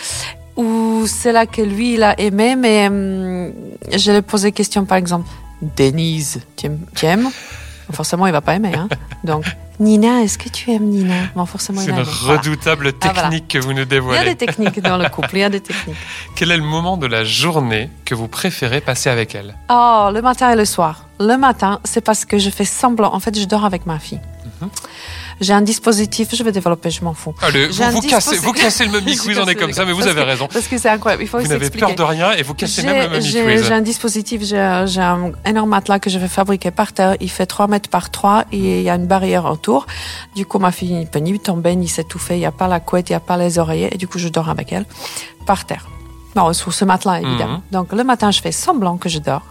ou 0.57 1.05
c'est 1.07 1.33
là 1.33 1.45
que 1.47 1.61
lui, 1.61 1.95
il 1.95 2.03
a 2.03 2.19
aimé, 2.19 2.57
mais 2.57 2.87
hum, 2.89 3.53
je 3.95 4.11
lui 4.11 4.19
ai 4.19 4.23
posé 4.23 4.51
question, 4.53 4.85
par 4.87 4.97
exemple, 4.99 5.29
Denise, 5.77 6.41
tu 6.57 6.67
aimes? 7.05 7.31
Forcément, 7.93 8.27
il 8.27 8.33
va 8.33 8.41
pas 8.41 8.55
aimer, 8.55 8.73
hein. 8.75 8.89
Donc, 9.25 9.45
Nina, 9.81 10.23
est-ce 10.23 10.39
que 10.39 10.49
tu 10.49 10.71
aimes 10.71 10.85
Nina? 10.89 11.15
Bon, 11.35 11.45
forcément, 11.47 11.81
C'est 11.81 11.91
une. 11.91 12.01
Voilà. 12.03 12.39
redoutable 12.41 12.93
Ah, 13.01 13.11
voilà. 13.13 13.23
technique 13.23 13.49
que 13.49 13.59
vous 13.59 13.73
nous 13.73 13.79
Il 13.79 13.79
y 13.79 13.83
a 13.83 13.85
dévoilez. 13.87 14.25
des 14.35 14.47
techniques 14.47 14.81
dans 14.81 14.97
le 14.97 15.09
couple, 15.09 15.31
il 15.35 15.41
y 15.41 15.43
a 15.45 15.49
des 15.51 15.61
techniques. 15.61 15.97
Quel 16.37 16.51
est 16.53 16.57
le 16.57 16.63
moment 16.63 16.97
de 16.97 17.07
la 17.07 17.25
journée 17.25 17.91
que 18.05 18.15
vous 18.15 18.29
préférez 18.29 18.81
passer 18.81 19.11
avec 19.11 19.35
elle? 19.35 19.55
Oh, 19.69 20.11
le 20.13 20.23
matin 20.23 20.51
et 20.51 20.57
le 20.57 20.65
soir. 20.65 21.09
Le 21.21 21.37
matin, 21.37 21.81
c'est 21.85 22.01
parce 22.01 22.25
que 22.25 22.39
je 22.39 22.51
fais 22.51 22.65
semblant. 22.65 23.13
En 23.15 23.21
fait, 23.21 23.39
je 23.39 23.45
dors 23.47 23.65
avec 23.65 23.85
ma 23.87 23.99
fille. 23.99 24.21
Mhm. 24.61 24.69
J'ai 25.41 25.53
un 25.53 25.63
dispositif, 25.63 26.29
je 26.35 26.43
vais 26.43 26.53
développer, 26.53 26.91
je 26.91 27.03
m'en 27.05 27.15
fous. 27.15 27.35
Allez, 27.43 27.67
vous, 27.69 28.01
cassez, 28.01 28.37
vous 28.37 28.53
cassez 28.53 28.85
le 28.87 28.93
mummy 29.01 29.17
quiz, 29.17 29.39
on 29.39 29.47
est 29.47 29.55
comme 29.55 29.73
ça, 29.73 29.85
mais 29.85 29.93
vous 29.93 29.99
parce 29.99 30.11
avez 30.11 30.23
que- 30.23 30.27
raison. 30.27 30.49
Parce 30.53 30.67
que 30.69 30.79
c'est 30.79 30.89
incroyable, 30.89 31.23
il 31.23 31.29
faut 31.29 31.39
Vous 31.39 31.49
n'avez 31.49 31.71
peur 31.71 31.95
de 31.95 32.03
rien 32.03 32.33
et 32.33 32.43
vous 32.43 32.55
cassez 32.55 32.83
même 32.83 32.97
le 33.03 33.09
mummy 33.19 33.31
quiz. 33.31 33.65
j'ai 33.67 33.73
un 33.75 33.81
dispositif, 33.81 34.43
j'ai 34.45 34.57
un 34.59 35.33
énorme 35.45 35.71
matelas 35.71 35.99
que 35.99 36.11
je 36.11 36.19
vais 36.19 36.29
fabriquer 36.29 36.71
par 36.71 36.93
terre. 36.93 37.17
Il 37.21 37.31
fait 37.31 37.47
3 37.47 37.67
mètres 37.67 37.89
par 37.91 38.11
3 38.11 38.45
et 38.53 38.79
il 38.81 38.83
y 38.83 38.91
a 38.91 38.95
une 38.95 39.07
barrière 39.07 39.45
autour. 39.47 39.87
Du 40.37 40.47
coup, 40.47 40.59
ma 40.59 40.73
fille 40.73 41.07
peut 41.11 41.19
ni 41.19 41.39
tomber 41.41 41.75
ni 41.77 41.89
s'étouffer. 41.89 42.35
Il 42.37 42.41
n'y 42.41 42.47
a 42.47 42.53
pas 42.53 42.69
la 42.69 42.81
couette, 42.81 43.09
il 43.11 43.13
n'y 43.13 43.17
a 43.17 43.21
pas 43.21 43.37
les 43.37 43.59
oreillers. 43.59 43.93
Et 43.93 43.99
du 43.99 44.07
coup, 44.09 44.19
je 44.19 44.29
dors 44.29 44.49
avec 44.49 44.73
elle 44.73 44.87
par 45.47 45.65
terre. 45.67 45.87
Non, 46.37 46.53
sur 46.53 46.73
ce 46.73 46.85
matelas, 46.85 47.21
évidemment. 47.21 47.59
Mhm. 47.59 47.63
Donc, 47.71 47.93
le 47.93 48.03
matin, 48.03 48.33
je 48.33 48.41
fais 48.41 48.51
semblant 48.51 48.97
que 48.97 49.09
je 49.09 49.19
dors. 49.19 49.43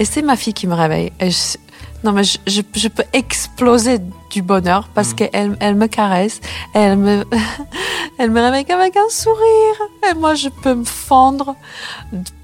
Et 0.00 0.04
c'est 0.04 0.22
ma 0.22 0.34
fille 0.36 0.54
qui 0.54 0.66
me 0.66 0.74
réveille. 0.74 1.12
Et 1.20 1.30
je- 1.30 1.56
non, 2.04 2.12
mais 2.12 2.24
je, 2.24 2.38
je, 2.46 2.60
je 2.74 2.88
peux 2.88 3.04
exploser 3.12 3.98
du 4.30 4.42
bonheur 4.42 4.88
parce 4.94 5.10
Mhm. 5.10 5.14
qu'elle 5.16 5.56
elle 5.60 5.74
me 5.74 5.86
caresse. 5.86 6.40
Elle 6.74 6.96
me, 6.98 7.24
elle 8.18 8.30
me 8.30 8.40
réveille 8.40 8.70
avec 8.70 8.96
un 8.96 9.08
sourire. 9.10 9.76
Et 10.10 10.14
moi, 10.14 10.34
je 10.34 10.48
peux 10.48 10.74
me 10.74 10.84
fendre 10.84 11.56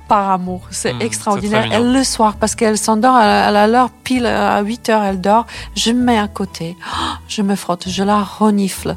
par 0.08 0.30
amour. 0.30 0.62
C'est 0.70 0.92
c'est 0.98 1.04
extraordinaire. 1.04 1.68
Elle 1.72 1.92
le 1.92 2.02
soir, 2.04 2.34
parce 2.40 2.54
qu'elle 2.54 2.76
s'endort 2.76 3.14
à, 3.14 3.24
la- 3.26 3.46
à 3.46 3.50
la- 3.50 3.66
l'heure 3.66 3.90
pile 3.90 4.26
à 4.26 4.60
8 4.62 4.88
heures, 4.88 5.02
elle 5.04 5.20
dort. 5.20 5.46
Je 5.76 5.92
me 5.92 6.02
mets 6.02 6.18
à 6.18 6.28
côté. 6.28 6.76
Oh, 6.80 6.96
Je 7.28 7.42
me 7.42 7.54
frotte, 7.54 7.88
je 7.88 8.02
la 8.02 8.20
renifle. 8.22 8.96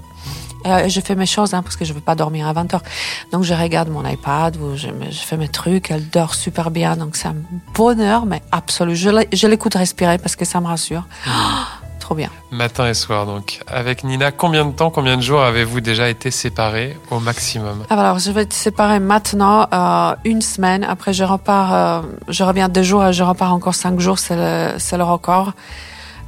Et 0.65 0.89
je 0.89 0.99
fais 0.99 1.15
mes 1.15 1.25
choses, 1.25 1.53
hein, 1.53 1.61
parce 1.61 1.75
que 1.75 1.85
je 1.85 1.93
veux 1.93 2.01
pas 2.01 2.15
dormir 2.15 2.47
à 2.47 2.53
20 2.53 2.73
heures. 2.73 2.83
Donc 3.31 3.43
je 3.43 3.53
regarde 3.53 3.89
mon 3.89 4.05
iPad, 4.05 4.57
ou 4.57 4.75
je, 4.75 4.87
fais 5.11 5.37
mes 5.37 5.47
trucs, 5.47 5.91
elle 5.91 6.09
dort 6.09 6.33
super 6.33 6.71
bien. 6.71 6.95
Donc 6.95 7.15
c'est 7.15 7.27
un 7.27 7.35
bonheur, 7.73 8.25
mais 8.25 8.41
absolu. 8.51 8.95
Je 8.95 9.47
l'écoute 9.47 9.75
respirer 9.75 10.17
parce 10.17 10.35
que 10.35 10.45
ça 10.45 10.59
me 10.61 10.67
rassure. 10.67 11.03
Oh, 11.27 11.31
trop 11.99 12.15
bien. 12.15 12.29
Matin 12.51 12.87
et 12.87 12.93
soir, 12.93 13.25
donc. 13.25 13.59
Avec 13.67 14.03
Nina, 14.03 14.31
combien 14.31 14.65
de 14.65 14.71
temps, 14.71 14.89
combien 14.89 15.17
de 15.17 15.21
jours 15.21 15.41
avez-vous 15.41 15.81
déjà 15.81 16.09
été 16.09 16.31
séparés 16.31 16.97
au 17.11 17.19
maximum? 17.19 17.83
Ah, 17.89 17.99
alors, 17.99 18.19
je 18.19 18.31
vais 18.31 18.41
être 18.41 18.53
séparée 18.53 18.99
maintenant 18.99 19.67
euh, 19.71 20.15
une 20.23 20.41
semaine. 20.41 20.83
Après, 20.83 21.13
je 21.13 21.23
repars, 21.23 21.73
euh, 21.73 22.01
je 22.27 22.43
reviens 22.43 22.69
deux 22.69 22.83
jours 22.83 23.05
et 23.05 23.13
je 23.13 23.23
repars 23.23 23.53
encore 23.53 23.75
cinq 23.75 23.99
jours. 23.99 24.17
C'est 24.19 24.35
le, 24.35 24.79
c'est 24.79 24.97
le 24.97 25.03
record. 25.03 25.53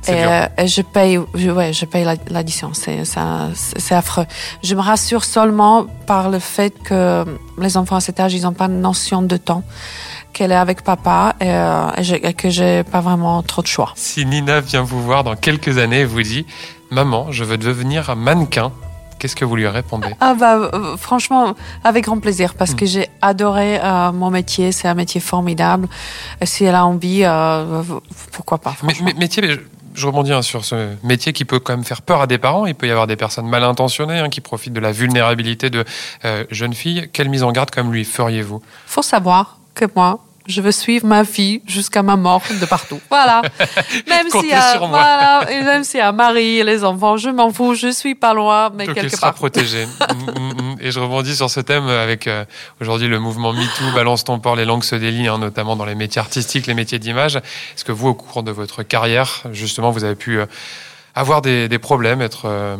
Et, 0.08 0.12
euh, 0.14 0.46
et 0.58 0.68
je 0.68 0.82
paye, 0.82 1.20
je, 1.36 1.50
ouais, 1.52 1.74
je 1.74 1.86
paye 1.86 2.06
la- 2.06 2.16
l'addition. 2.30 2.72
C'est, 2.74 3.04
ça- 3.06 3.50
c'est 3.56 3.80
c'est 3.80 3.96
affreux. 3.96 4.26
Je 4.64 4.74
me 4.76 4.82
rassure 4.82 5.24
seulement 5.24 5.86
par 6.06 6.30
le 6.30 6.40
fait 6.40 6.72
que 6.84 7.26
les 7.58 7.76
enfants 7.78 7.98
à 7.98 8.00
cet 8.02 8.20
âge, 8.20 8.34
ils 8.34 8.44
n'ont 8.44 8.54
pas 8.54 8.68
de 8.68 8.74
notion 8.74 9.22
de 9.22 9.38
temps, 9.38 9.64
qu'elle 10.34 10.52
est 10.52 10.56
avec 10.56 10.84
papa 10.84 11.36
et, 11.42 11.46
euh, 11.50 11.90
et, 11.98 12.04
j'ai- 12.04 12.26
et 12.28 12.34
que 12.34 12.50
j'ai 12.50 12.84
pas 12.84 13.02
vraiment 13.02 13.42
trop 13.44 13.62
de 13.62 13.68
choix. 13.68 13.92
Si 13.96 14.26
Nina 14.26 14.62
vient 14.62 14.84
vous 14.84 15.02
voir 15.04 15.24
dans 15.24 15.36
quelques 15.36 15.78
années 15.78 16.02
et 16.02 16.06
vous 16.06 16.22
dit 16.22 16.46
Maman, 16.92 17.32
je 17.32 17.44
veux 17.44 17.58
devenir 17.58 18.16
mannequin, 18.16 18.72
qu'est-ce 19.20 19.36
que 19.36 19.44
vous 19.44 19.56
lui 19.58 19.68
répondez? 19.68 20.08
Ah 20.22 20.36
bah 20.40 20.56
euh, 20.56 20.96
franchement 20.96 21.54
avec 21.84 22.06
grand 22.06 22.20
plaisir 22.20 22.54
parce 22.54 22.74
que 22.76 22.86
j'ai 22.86 23.10
adoré 23.22 23.78
euh, 23.84 24.12
mon 24.14 24.30
métier, 24.30 24.72
c'est 24.72 24.88
un 24.88 24.94
métier 24.94 25.20
formidable. 25.20 25.90
Et 26.40 26.46
si 26.46 26.64
elle 26.64 26.76
a 26.76 26.86
envie, 26.86 27.24
euh, 27.26 27.82
pourquoi 28.32 28.58
pas. 28.60 28.76
Mais, 28.84 28.94
mais- 29.04 29.14
métier, 29.16 29.42
mais 29.42 29.58
je, 29.98 30.08
rebondis 30.08 30.32
hein, 30.32 30.42
sur 30.42 30.64
ce 30.64 30.96
métier 31.04 31.34
qui 31.34 31.46
peut 31.46 31.60
quand 31.60 31.74
même 31.74 31.86
faire 31.86 32.02
peur 32.02 32.22
à 32.22 32.28
des 32.28 32.38
parents. 32.38 32.66
Il 32.66 32.76
peut 32.76 32.88
y 32.88 32.92
avoir 32.92 33.08
des 33.08 33.16
personnes 33.16 33.48
mal 33.48 33.64
intentionnées 33.64 34.20
hein, 34.20 34.30
qui 34.30 34.42
profitent 34.42 34.74
de 34.74 34.80
la 34.80 34.92
vulnérabilité 34.92 35.70
de 35.70 35.84
euh, 36.26 36.46
jeunes 36.52 36.74
filles. 36.74 37.10
Quelle 37.12 37.30
mise 37.30 37.44
en 37.44 37.52
garde 37.52 37.72
comme 37.72 37.92
lui 37.92 38.06
feriez-vous? 38.06 38.62
Faut 38.86 39.02
savoir 39.02 39.58
que 39.74 39.86
moi, 39.96 40.20
je 40.48 40.62
veux 40.62 40.72
suivre 40.72 41.06
ma 41.06 41.24
fille 41.26 41.62
jusqu'à 41.68 42.02
ma 42.04 42.16
mort 42.16 42.42
de 42.60 42.66
partout. 42.66 43.00
Voilà. 43.10 43.42
Même 44.08 44.28
voilà, 44.32 45.46
et 45.52 45.62
même 45.62 45.84
s'il 45.84 46.00
y 46.00 46.02
a 46.02 46.10
un 46.10 46.12
mari 46.14 46.60
et 46.60 46.64
les 46.64 46.84
enfants, 46.84 47.18
je 47.18 47.30
m'en 47.30 47.52
fous, 47.52 47.76
je 47.76 47.92
suis 47.92 48.16
pas 48.16 48.34
loin, 48.34 48.70
mais 48.74 48.86
Donc 48.86 48.96
elle 48.98 49.04
quelque 49.04 49.16
sera 49.16 49.28
part. 49.28 49.36
protégée. 49.36 49.86
Mm, 50.08 50.40
mm, 50.40 50.62
mm. 50.62 50.76
Et 50.80 50.92
je 50.92 51.00
rebondis 51.00 51.36
sur 51.36 51.50
ce 51.50 51.60
thème 51.60 51.88
avec 51.88 52.28
euh, 52.28 52.46
aujourd'hui 52.82 53.08
le 53.08 53.20
mouvement 53.20 53.52
MeToo, 53.54 53.92
Balance 53.94 54.24
ton 54.24 54.40
port, 54.40 54.56
les 54.56 54.66
langues 54.66 54.84
se 54.84 54.96
délient, 54.96 55.28
hein, 55.28 55.38
notamment 55.38 55.76
dans 55.76 55.86
les 55.86 55.96
métiers 55.96 56.20
artistiques, 56.20 56.66
les 56.66 56.74
métiers 56.74 56.98
d'image. 57.00 57.36
Est-ce 57.36 57.84
que 57.84 57.92
vous, 57.92 58.10
au 58.10 58.14
cours 58.14 58.44
de 58.44 58.52
votre 58.52 58.84
carrière, 58.84 59.44
justement, 59.52 59.92
vous 59.92 60.04
avez 60.04 60.16
pu 60.16 60.40
euh, 60.40 60.46
avoir 61.14 61.42
des, 61.42 61.68
des 61.68 61.80
problèmes, 61.80 62.22
être 62.22 62.44
euh, 62.46 62.78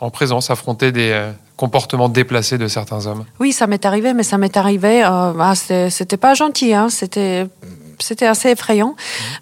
en 0.00 0.10
présence, 0.10 0.50
affronter 0.50 0.92
des 0.92 1.32
comportements 1.56 2.08
déplacés 2.08 2.58
de 2.58 2.68
certains 2.68 3.06
hommes 3.06 3.24
Oui, 3.40 3.52
ça 3.52 3.66
m'est 3.66 3.84
arrivé, 3.86 4.12
mais 4.14 4.22
ça 4.22 4.38
m'est 4.38 4.56
arrivé. 4.56 5.02
Euh, 5.04 5.32
ah, 5.38 5.54
c'était 5.54 6.16
pas 6.16 6.34
gentil, 6.34 6.74
hein, 6.74 6.88
c'était 6.90 7.46
c'était 7.98 8.26
assez 8.26 8.50
effrayant. 8.50 8.94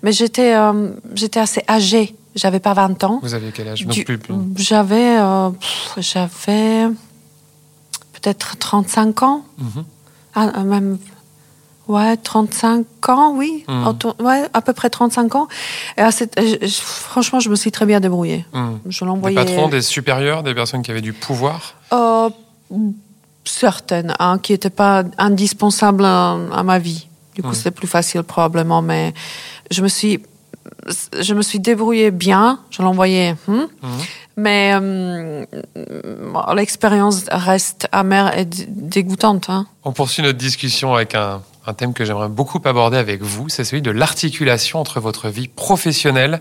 Mais 0.03 0.12
j'étais 0.12 0.55
euh, 0.55 0.90
j'étais 1.14 1.40
assez 1.40 1.62
âgée. 1.68 2.14
J'avais 2.37 2.61
pas 2.61 2.74
20 2.74 3.03
ans. 3.05 3.20
Vous 3.22 3.35
aviez 3.35 3.53
quel 3.53 3.68
âge? 3.68 3.85
Non, 3.87 3.92
Du- 3.92 4.05
plus, 4.05 4.18
plus. 4.18 4.35
J'avais 4.57 5.18
euh, 5.18 5.50
j'avais 5.98 6.88
peut-être 8.12 8.57
35 8.59 9.22
ans. 9.22 9.44
Mhm. 9.59 9.85
Ah, 10.35 10.62
même 10.64 10.98
ouais 11.88 12.16
35 12.16 12.84
ans, 13.08 13.34
oui. 13.36 13.64
Autour- 13.86 14.16
ouais, 14.20 14.44
à 14.52 14.62
peu 14.62 14.72
près 14.72 14.90
35 14.90 15.34
ans. 15.34 15.48
Et 15.96 16.00
à 16.00 16.10
cette- 16.10 16.38
je- 16.40 16.66
je- 16.66 16.80
franchement, 16.80 17.40
je 17.40 17.48
me 17.50 17.56
suis 17.56 17.70
très 17.72 17.86
bien 17.86 18.00
débrouillée. 18.00 18.44
Mm. 18.52 18.68
Je 18.88 19.00
Des 19.00 19.06
l'envoyais. 19.06 19.36
patrons, 19.36 19.68
des 19.68 19.82
supérieurs, 19.82 20.42
des 20.42 20.54
personnes 20.54 20.82
qui 20.82 20.90
avaient 20.90 21.00
du 21.00 21.12
pouvoir 21.12 21.74
Euh, 21.92 22.30
certaines, 23.44 24.14
hein, 24.18 24.38
qui 24.38 24.52
n'étaient 24.52 24.70
pas 24.70 25.04
indispensables 25.18 26.04
à, 26.04 26.36
à 26.52 26.62
ma 26.62 26.78
vie. 26.78 27.06
Du 27.34 27.42
coup, 27.42 27.48
Mm. 27.50 27.54
c'était 27.54 27.70
plus 27.70 27.88
facile 27.88 28.22
probablement, 28.22 28.80
mais 28.80 29.12
je 29.70 29.82
me 29.82 29.88
suis, 29.88 30.20
je 31.20 31.34
me 31.34 31.42
suis 31.42 31.58
débrouillée 31.60 32.10
bien. 32.10 32.60
Je 32.70 32.80
l'envoyais, 32.82 33.34
hmm, 33.46 33.64
mais 34.36 34.72
euh, 34.74 35.44
l'expérience 36.54 37.24
reste 37.30 37.88
amère 37.92 38.36
et 38.38 38.44
dégoûtante. 38.46 39.50
Hein. 39.50 39.66
On 39.84 39.92
poursuit 39.92 40.22
notre 40.22 40.38
discussion 40.38 40.94
avec 40.94 41.14
un, 41.14 41.42
un 41.66 41.74
thème 41.74 41.94
que 41.94 42.05
j'aimerais 42.05 42.29
beaucoup 42.29 42.61
aborder 42.64 42.96
avec 42.96 43.22
vous, 43.22 43.48
c'est 43.48 43.64
celui 43.64 43.83
de 43.83 43.90
l'articulation 43.90 44.81
entre 44.81 45.00
votre 45.00 45.29
vie 45.29 45.48
professionnelle 45.48 46.40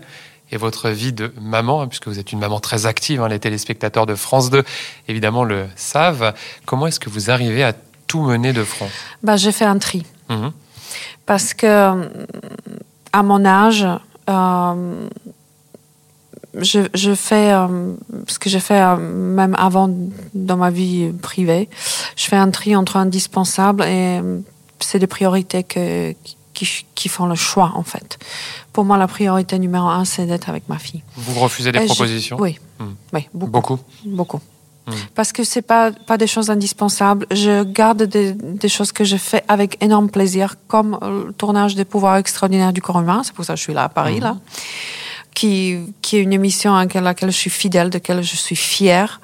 et 0.50 0.56
votre 0.56 0.90
vie 0.90 1.12
de 1.12 1.32
maman, 1.40 1.82
hein, 1.82 1.88
puisque 1.88 2.08
vous 2.08 2.18
êtes 2.18 2.32
une 2.32 2.38
maman 2.38 2.60
très 2.60 2.86
active, 2.86 3.22
hein, 3.22 3.28
les 3.28 3.38
téléspectateurs 3.38 4.06
de 4.06 4.14
France 4.14 4.50
2 4.50 4.62
évidemment 5.08 5.44
le 5.44 5.66
savent. 5.76 6.34
Comment 6.66 6.86
est-ce 6.86 7.00
que 7.00 7.08
vous 7.08 7.30
arrivez 7.30 7.64
à 7.64 7.74
tout 8.06 8.22
mener 8.22 8.52
de 8.52 8.62
front? 8.62 8.88
Bah, 9.22 9.36
j'ai 9.36 9.52
fait 9.52 9.64
un 9.64 9.78
tri. 9.78 10.04
Mhm. 10.28 10.52
Parce 11.26 11.54
que, 11.54 12.10
à 13.12 13.22
mon 13.22 13.44
âge, 13.46 13.86
euh, 14.28 15.08
je, 16.60 16.80
je 16.94 17.14
fais 17.14 17.52
euh, 17.52 17.94
ce 18.28 18.38
que 18.38 18.48
j'ai 18.48 18.60
fait 18.60 18.80
euh, 18.80 18.96
même 18.96 19.54
avant 19.58 19.90
dans 20.34 20.56
ma 20.56 20.70
vie 20.70 21.12
privée. 21.22 21.68
Je 22.16 22.26
fais 22.26 22.36
un 22.36 22.50
tri 22.50 22.76
entre 22.76 22.96
indispensable 22.96 23.82
et 23.84 24.20
c'est 24.80 24.98
des 24.98 25.06
priorités 25.06 25.62
que, 25.64 26.14
qui, 26.52 26.68
qui 26.94 27.08
font 27.08 27.26
le 27.26 27.34
choix, 27.34 27.72
en 27.74 27.82
fait. 27.82 28.18
Pour 28.72 28.84
moi, 28.84 28.96
la 28.98 29.06
priorité 29.08 29.58
numéro 29.58 29.86
un, 29.88 30.04
c'est 30.04 30.26
d'être 30.26 30.48
avec 30.48 30.68
ma 30.68 30.78
fille. 30.78 31.02
Vous 31.16 31.40
refusez 31.40 31.72
des 31.72 31.78
Et 31.78 31.82
je- 31.82 31.86
propositions 31.86 32.36
Oui, 32.40 32.58
Hmm. 32.80 32.94
oui, 33.12 33.28
beaucoup. 33.32 33.50
Beaucoup. 33.52 33.78
Beaucoup. 34.04 34.40
Hmm. 34.86 34.92
Parce 35.14 35.32
que 35.32 35.44
c'est 35.44 35.62
pas 35.62 35.92
pas 35.92 36.18
des 36.18 36.26
choses 36.26 36.50
indispensables. 36.50 37.26
Je 37.30 37.62
garde 37.62 38.02
des, 38.02 38.32
des 38.32 38.68
choses 38.68 38.92
que 38.92 39.04
je 39.04 39.16
fais 39.16 39.42
avec 39.48 39.82
énorme 39.82 40.10
plaisir, 40.10 40.56
comme 40.68 40.98
le 41.00 41.32
tournage 41.32 41.74
des 41.74 41.84
pouvoirs 41.86 42.16
extraordinaires 42.16 42.72
du 42.72 42.82
corps 42.82 43.00
humain. 43.00 43.22
C'est 43.24 43.32
pour 43.32 43.44
ça 43.46 43.54
que 43.54 43.58
je 43.58 43.62
suis 43.62 43.72
là 43.74 43.84
à 43.84 43.88
Paris, 43.88 44.16
Mhm. 44.16 44.22
là. 44.22 44.36
Qui, 45.34 45.78
qui 46.00 46.16
est 46.16 46.22
une 46.22 46.32
émission 46.32 46.76
à 46.76 46.84
laquelle 46.84 47.30
je 47.32 47.36
suis 47.36 47.50
fidèle, 47.50 47.88
de 47.90 47.94
laquelle 47.94 48.22
je 48.22 48.36
suis 48.36 48.54
fière. 48.54 49.20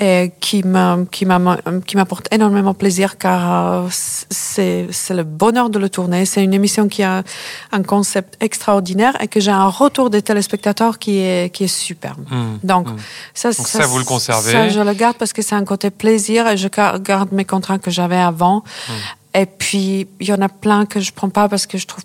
Et 0.00 0.32
qui 0.40 0.62
m'apporte 0.64 2.26
énormément 2.32 2.74
plaisir 2.74 3.16
car 3.16 3.84
euh, 3.84 3.88
c'est 3.90 4.88
le 5.10 5.22
bonheur 5.22 5.70
de 5.70 5.78
le 5.78 5.88
tourner. 5.88 6.26
C'est 6.26 6.42
une 6.42 6.52
émission 6.54 6.88
qui 6.88 7.02
a 7.04 7.22
un 7.70 7.82
concept 7.82 8.36
extraordinaire 8.42 9.16
et 9.22 9.28
que 9.28 9.38
j'ai 9.40 9.52
un 9.52 9.68
retour 9.68 10.10
des 10.10 10.20
téléspectateurs 10.22 10.98
qui 10.98 11.18
est 11.18 11.52
qui 11.54 11.64
est 11.64 11.68
superbe. 11.68 12.24
Hmm. 12.30 12.56
Donc 12.64 12.88
Hmm. 12.88 12.96
ça, 13.34 13.50
Donc 13.52 13.66
ça, 13.68 13.86
vous 13.86 13.98
le 13.98 14.04
conservez. 14.04 14.50
Ça, 14.52 14.68
je 14.68 14.80
le 14.80 14.92
garde 14.94 15.16
parce 15.16 15.32
que 15.32 15.42
c'est 15.42 15.54
un 15.54 15.64
côté 15.64 15.90
plaisir 15.90 16.48
et 16.48 16.56
je 16.56 16.68
gar- 16.68 16.98
garde 17.00 17.30
mes 17.32 17.44
contrats 17.44 17.78
que 17.78 17.90
j'avais 17.90 18.16
avant. 18.18 18.64
Hmm. 18.88 18.92
Et 19.40 19.46
puis 19.46 20.08
il 20.20 20.26
y 20.28 20.32
en 20.32 20.42
a 20.42 20.48
plein 20.48 20.86
que 20.86 20.98
je 21.00 21.12
prends 21.12 21.28
pas 21.30 21.48
parce 21.48 21.66
que 21.66 21.78
je 21.78 21.86
trouve 21.86 22.02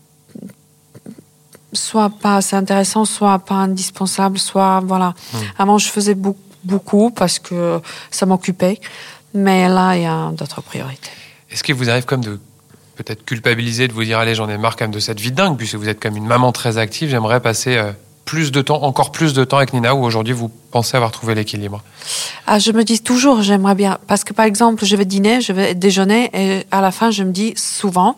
soit 1.73 2.09
pas 2.09 2.37
assez 2.37 2.55
intéressant, 2.55 3.05
soit 3.05 3.39
pas 3.39 3.55
indispensable, 3.55 4.39
soit 4.39 4.81
voilà. 4.85 5.13
Avant, 5.57 5.77
je 5.77 5.87
faisais 5.89 6.15
beaucoup, 6.15 6.39
beaucoup 6.63 7.09
parce 7.11 7.39
que 7.39 7.79
ça 8.11 8.25
m'occupait, 8.25 8.79
mais 9.33 9.67
là, 9.69 9.95
il 9.95 10.03
y 10.03 10.05
a 10.05 10.31
d'autres 10.31 10.61
priorités. 10.61 11.09
Est-ce 11.51 11.63
qu'il 11.63 11.75
vous 11.75 11.89
arrive 11.89 12.05
comme 12.05 12.23
de 12.23 12.39
peut-être 12.95 13.23
culpabiliser, 13.25 13.87
de 13.87 13.93
vous 13.93 14.03
dire 14.03 14.19
allez 14.19 14.35
j'en 14.35 14.49
ai 14.49 14.57
marre 14.57 14.75
quand 14.75 14.83
même 14.85 14.91
de 14.93 14.99
cette 14.99 15.19
vie 15.19 15.31
dingue, 15.31 15.57
puisque 15.57 15.75
vous 15.75 15.87
êtes 15.89 15.99
comme 16.01 16.17
une 16.17 16.25
maman 16.27 16.51
très 16.51 16.77
active, 16.77 17.09
j'aimerais 17.09 17.39
passer 17.39 17.77
euh, 17.77 17.91
plus 18.25 18.51
de 18.51 18.61
temps, 18.61 18.83
encore 18.83 19.11
plus 19.11 19.33
de 19.33 19.43
temps 19.43 19.57
avec 19.57 19.73
Nina, 19.73 19.95
ou 19.95 20.03
aujourd'hui 20.03 20.33
vous 20.33 20.51
pensez 20.71 20.95
avoir 20.97 21.11
trouvé 21.11 21.33
l'équilibre? 21.33 21.81
Ah, 22.45 22.59
je 22.59 22.71
me 22.71 22.83
dis 22.83 22.99
toujours, 23.01 23.41
j'aimerais 23.41 23.73
bien, 23.75 23.97
parce 24.07 24.23
que 24.23 24.33
par 24.33 24.45
exemple, 24.45 24.85
je 24.85 24.95
vais 24.95 25.05
dîner, 25.05 25.41
je 25.41 25.53
vais 25.53 25.73
déjeuner, 25.75 26.29
et 26.33 26.65
à 26.71 26.81
la 26.81 26.91
fin, 26.91 27.09
je 27.09 27.23
me 27.23 27.31
dis 27.31 27.53
souvent, 27.55 28.17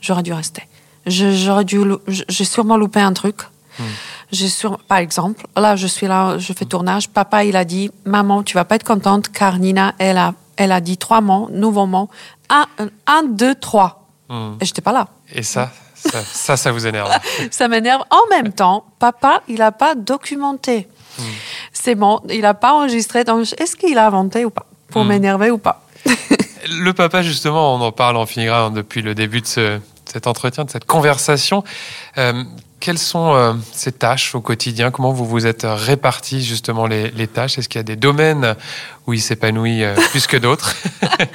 j'aurais 0.00 0.22
dû 0.24 0.32
rester. 0.32 0.62
Je- 1.06 1.30
J'aurais 1.32 1.64
dû, 1.64 1.80
j'ai 2.08 2.44
sûrement 2.44 2.76
loupé 2.76 2.98
un 3.00 3.12
truc. 3.12 3.36
J'ai 4.32 4.48
sur, 4.48 4.78
par 4.78 4.98
exemple, 4.98 5.46
là, 5.56 5.76
je 5.76 5.86
suis 5.86 6.06
là, 6.06 6.38
je 6.38 6.52
fais 6.52 6.64
tournage. 6.64 7.08
Papa, 7.08 7.44
il 7.44 7.56
a 7.56 7.64
dit, 7.64 7.90
maman, 8.04 8.42
tu 8.42 8.54
vas 8.54 8.64
pas 8.64 8.74
être 8.76 8.84
contente 8.84 9.30
car 9.30 9.58
Nina, 9.58 9.94
elle 9.98 10.18
a, 10.18 10.34
elle 10.56 10.72
a 10.72 10.80
dit 10.80 10.96
trois 10.98 11.20
mots, 11.20 11.48
nouveaux 11.52 11.86
mots. 11.86 12.08
Un, 12.50 12.66
un, 13.06 13.22
deux, 13.24 13.54
trois. 13.54 14.06
Hmm. 14.28 14.54
Et 14.60 14.64
j'étais 14.64 14.82
pas 14.82 14.92
là. 14.92 15.08
Et 15.32 15.42
ça, 15.42 15.70
ça, 15.94 16.22
ça, 16.24 16.56
ça 16.56 16.72
vous 16.72 16.86
énerve. 16.86 17.10
Ça 17.50 17.68
m'énerve. 17.68 18.02
En 18.10 18.28
même 18.30 18.52
temps, 18.52 18.84
papa, 18.98 19.42
il 19.48 19.60
a 19.62 19.72
pas 19.72 19.94
documenté. 19.94 20.88
C'est 21.72 21.94
bon, 21.94 22.20
il 22.28 22.44
a 22.44 22.54
pas 22.54 22.72
enregistré. 22.74 23.22
Donc, 23.24 23.46
est-ce 23.58 23.76
qu'il 23.76 23.98
a 23.98 24.06
inventé 24.06 24.44
ou 24.44 24.50
pas? 24.50 24.66
Pour 24.90 25.04
m'énerver 25.04 25.50
ou 25.50 25.58
pas? 25.58 25.82
Le 26.68 26.92
papa, 26.92 27.22
justement, 27.22 27.74
on 27.74 27.80
en 27.80 27.92
parle 27.92 28.16
en 28.16 28.26
filigrane 28.26 28.72
depuis 28.72 29.02
le 29.02 29.14
début 29.14 29.40
de 29.42 29.46
ce- 29.46 29.80
cet 30.06 30.26
entretien, 30.26 30.64
de 30.64 30.70
cette 30.70 30.86
conversation. 30.86 31.62
Euh, 32.18 32.42
quelles 32.84 32.98
sont 32.98 33.34
euh, 33.34 33.54
ces 33.72 33.92
tâches 33.92 34.34
au 34.34 34.42
quotidien? 34.42 34.90
Comment 34.90 35.10
vous 35.10 35.24
vous 35.24 35.46
êtes 35.46 35.66
répartis 35.66 36.42
justement 36.42 36.86
les, 36.86 37.10
les 37.12 37.26
tâches? 37.26 37.56
Est-ce 37.56 37.66
qu'il 37.66 37.78
y 37.78 37.80
a 37.80 37.82
des 37.82 37.96
domaines 37.96 38.56
où 39.06 39.14
il 39.14 39.22
s'épanouit 39.22 39.82
euh, 39.82 39.94
plus 40.10 40.26
que 40.26 40.36
d'autres? 40.36 40.76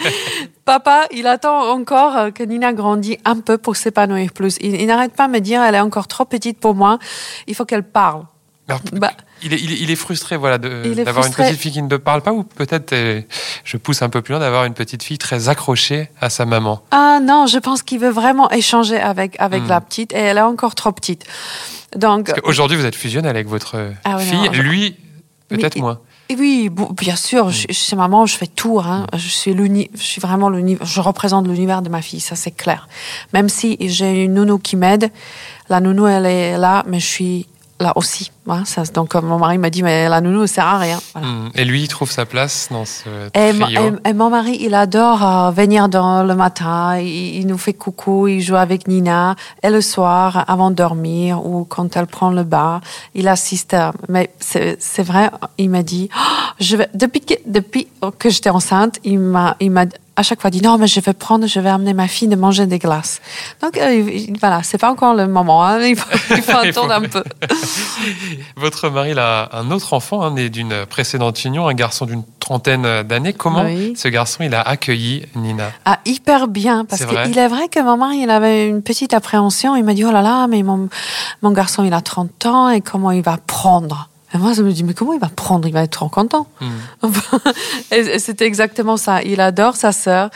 Papa, 0.65 1.07
il 1.11 1.25
attend 1.25 1.71
encore 1.71 2.15
euh, 2.15 2.29
que 2.29 2.43
Nina 2.43 2.71
grandisse 2.71 3.17
un 3.25 3.39
peu 3.39 3.57
pour 3.57 3.77
s'épanouir 3.77 4.31
plus. 4.31 4.57
Il, 4.61 4.79
il 4.79 4.85
n'arrête 4.85 5.13
pas 5.13 5.25
de 5.25 5.31
me 5.31 5.39
dire, 5.39 5.63
elle 5.63 5.73
est 5.73 5.79
encore 5.79 6.07
trop 6.07 6.23
petite 6.23 6.59
pour 6.59 6.75
moi, 6.75 6.99
il 7.47 7.55
faut 7.55 7.65
qu'elle 7.65 7.81
parle. 7.81 8.25
Bah, 8.93 9.11
il, 9.43 9.53
est, 9.53 9.57
il, 9.61 9.71
est, 9.73 9.79
il 9.81 9.91
est 9.91 9.95
frustré 9.95 10.37
voilà, 10.37 10.57
d'avoir 10.57 11.25
une 11.25 11.33
petite 11.33 11.57
fille 11.57 11.71
qui 11.71 11.81
ne 11.81 11.97
parle 11.97 12.21
pas, 12.21 12.31
ou 12.33 12.43
peut-être, 12.43 12.93
euh, 12.93 13.21
je 13.63 13.77
pousse 13.77 14.01
un 14.01 14.09
peu 14.09 14.21
plus 14.21 14.31
loin, 14.33 14.39
d'avoir 14.39 14.65
une 14.65 14.73
petite 14.73 15.03
fille 15.03 15.17
très 15.17 15.49
accrochée 15.49 16.09
à 16.21 16.29
sa 16.29 16.45
maman? 16.45 16.81
ah 16.91 17.19
non, 17.21 17.47
je 17.47 17.57
pense 17.59 17.83
qu'il 17.83 17.99
veut 17.99 18.09
vraiment 18.09 18.49
échanger 18.51 18.97
avec, 18.97 19.35
avec 19.39 19.63
Hmm. 19.63 19.67
la 19.69 19.81
petite 19.81 20.13
et 20.13 20.17
elle 20.17 20.37
est 20.37 20.41
encore 20.41 20.75
trop 20.75 20.91
petite. 20.91 21.25
Donc, 21.95 22.27
Parce 22.27 22.41
qu'aujourd'hui, 22.41 22.77
vous 22.77 22.85
êtes 22.85 22.95
fusionnel 22.95 23.31
avec 23.31 23.47
votre 23.47 23.93
Ah 24.03 24.17
fille, 24.19 24.37
non, 24.37 24.51
lui, 24.51 24.95
peut-être 25.47 25.77
moins. 25.77 25.99
Oui, 26.37 26.69
bien 26.95 27.15
sûr, 27.15 27.49
je- 27.49 27.65
chez 27.71 27.95
maman, 27.95 28.27
je 28.27 28.35
fais 28.37 28.45
tout. 28.45 28.79
Hein. 28.79 29.07
Je 29.13 29.27
suis 29.27 29.51
l'uni, 29.55 29.89
je 29.95 30.03
suis 30.03 30.21
vraiment 30.21 30.47
l'univers, 30.49 30.85
je 30.85 31.01
représente 31.01 31.47
l'univers 31.47 31.81
de 31.81 31.89
ma 31.89 32.03
fille, 32.03 32.19
ça 32.19 32.35
c'est 32.35 32.51
clair. 32.51 32.87
Même 33.33 33.49
si 33.49 33.75
j'ai 33.79 34.25
une 34.25 34.35
nounou 34.35 34.59
qui 34.59 34.75
m'aide, 34.75 35.09
la 35.69 35.79
nounou 35.79 36.05
elle 36.05 36.27
est 36.27 36.55
là, 36.59 36.83
mais 36.87 36.99
je 36.99 37.07
suis 37.07 37.47
là 37.79 37.93
aussi. 37.95 38.31
Ça, 38.65 38.83
donc 38.93 39.13
euh, 39.15 39.21
mon 39.21 39.37
mari 39.37 39.57
m'a 39.59 39.69
dit, 39.69 39.83
mais 39.83 40.09
la 40.09 40.21
nounou 40.21 40.41
elle 40.41 40.47
sert 40.47 40.65
à 40.65 40.79
rien. 40.79 40.99
Voilà. 41.13 41.27
Hmm. 41.27 41.49
Et 41.55 41.65
lui, 41.65 41.83
il 41.83 41.87
trouve 41.87 42.09
sa 42.09 42.25
place 42.25 42.67
dans 42.71 42.83
ce 42.85 43.03
trio. 43.61 43.65
et- 44.05 44.09
et 44.09 44.13
mon 44.13 44.29
mari, 44.31 44.57
il 44.61 44.73
adore 44.73 45.23
euh, 45.23 45.51
venir 45.51 45.87
dans 45.87 46.23
le 46.23 46.35
matin, 46.35 46.97
il, 46.97 47.37
il 47.39 47.45
nous 47.47 47.57
fait 47.59 47.73
coucou, 47.73 48.27
il 48.27 48.41
joue 48.41 48.55
avec 48.55 48.87
Nina, 48.87 49.35
et 49.61 49.69
le 49.69 49.81
soir, 49.81 50.45
avant 50.47 50.71
de 50.71 50.75
dormir, 50.75 51.45
ou 51.45 51.63
quand 51.65 51.95
elle 51.95 52.07
prend 52.07 52.31
le 52.31 52.43
bain, 52.43 52.81
il 53.13 53.27
assiste. 53.27 53.73
à- 53.75 53.93
mais 54.07 54.31
c'est 54.39 54.77
c'est 54.81 55.03
vrai, 55.03 55.29
il 55.59 55.69
m'a 55.69 55.83
dit, 55.83 56.09
Oh, 56.15 56.53
je 56.59 56.75
vais, 56.75 56.89
depuis 56.95 57.21
que, 57.21 57.35
depuis 57.45 57.87
que 58.17 58.29
j'étais 58.29 58.49
enceinte, 58.49 58.99
il 59.03 59.19
m'a, 59.19 59.55
il 59.59 59.69
m'a 59.71 59.85
à 60.19 60.23
chaque 60.23 60.41
fois 60.41 60.49
dit, 60.49 60.61
non, 60.61 60.77
mais 60.77 60.87
je 60.87 60.99
vais 60.99 61.13
prendre, 61.13 61.47
je 61.47 61.59
vais 61.61 61.69
amener 61.69 61.93
ma 61.93 62.09
fille 62.09 62.27
de 62.27 62.35
manger 62.35 62.65
des 62.65 62.77
glaces. 62.77 63.21
Donc, 63.61 63.77
euh, 63.77 63.93
il- 63.93 64.37
voilà, 64.37 64.63
c'est 64.63 64.77
pas 64.77 64.91
encore 64.91 65.13
le 65.13 65.27
moment, 65.27 65.63
hein, 65.63 65.79
il 65.81 65.95
faut, 65.95 66.09
il 66.31 66.51
attendre 66.69 66.91
un 66.91 67.01
peu. 67.01 67.23
Votre 68.57 68.89
mari 68.89 69.11
il 69.11 69.19
a 69.19 69.49
un 69.53 69.71
autre 69.71 69.93
enfant, 69.93 70.21
hein, 70.21 70.31
né 70.31 70.49
d'une 70.49 70.85
précédente 70.85 71.43
union, 71.45 71.67
un 71.67 71.73
garçon 71.73 72.05
d'une 72.05 72.23
trentaine 72.39 73.03
d'années. 73.03 73.31
Comment 73.33 73.63
Oui. 73.63 73.93
ce 73.95 74.07
garçon 74.09 74.43
il 74.43 74.53
a 74.53 74.61
accueilli 74.61 75.25
Nina? 75.35 75.71
Ah, 75.85 75.99
hyper 76.05 76.47
bien, 76.47 76.83
parce 76.85 77.05
qu'il 77.05 77.37
est 77.37 77.47
vrai 77.47 77.69
que 77.69 77.79
mon 77.81 77.95
mari, 77.97 78.17
il 78.23 78.29
avait 78.29 78.67
une 78.67 78.81
petite 78.81 79.13
appréhension. 79.13 79.75
Il 79.75 79.83
m'a 79.83 79.93
dit, 79.93 80.03
oh 80.03 80.11
là 80.11 80.21
là, 80.21 80.47
mais 80.47 80.63
mon, 80.63 80.89
mon 81.41 81.51
garçon, 81.51 81.83
il 81.85 81.93
a 81.93 82.01
30 82.01 82.45
ans, 82.45 82.69
et 82.69 82.81
comment 82.81 83.11
il 83.11 83.21
va 83.23 83.37
prendre? 83.37 84.09
Et 84.33 84.37
moi, 84.37 84.53
je 84.53 84.61
me 84.61 84.71
dis, 84.71 84.83
mais 84.83 84.93
comment 84.93 85.13
il 85.13 85.19
va 85.19 85.29
prendre? 85.29 85.67
Il 85.67 85.71
va 85.73 85.81
être 85.83 85.91
trop 85.91 86.09
content. 86.09 86.47
Et 87.91 87.95
et 87.99 88.19
c'était 88.19 88.45
exactement 88.45 88.97
ça. 88.97 89.21
Il 89.23 89.41
adore 89.41 89.75
sa 89.75 89.91
sœur. 89.91 90.29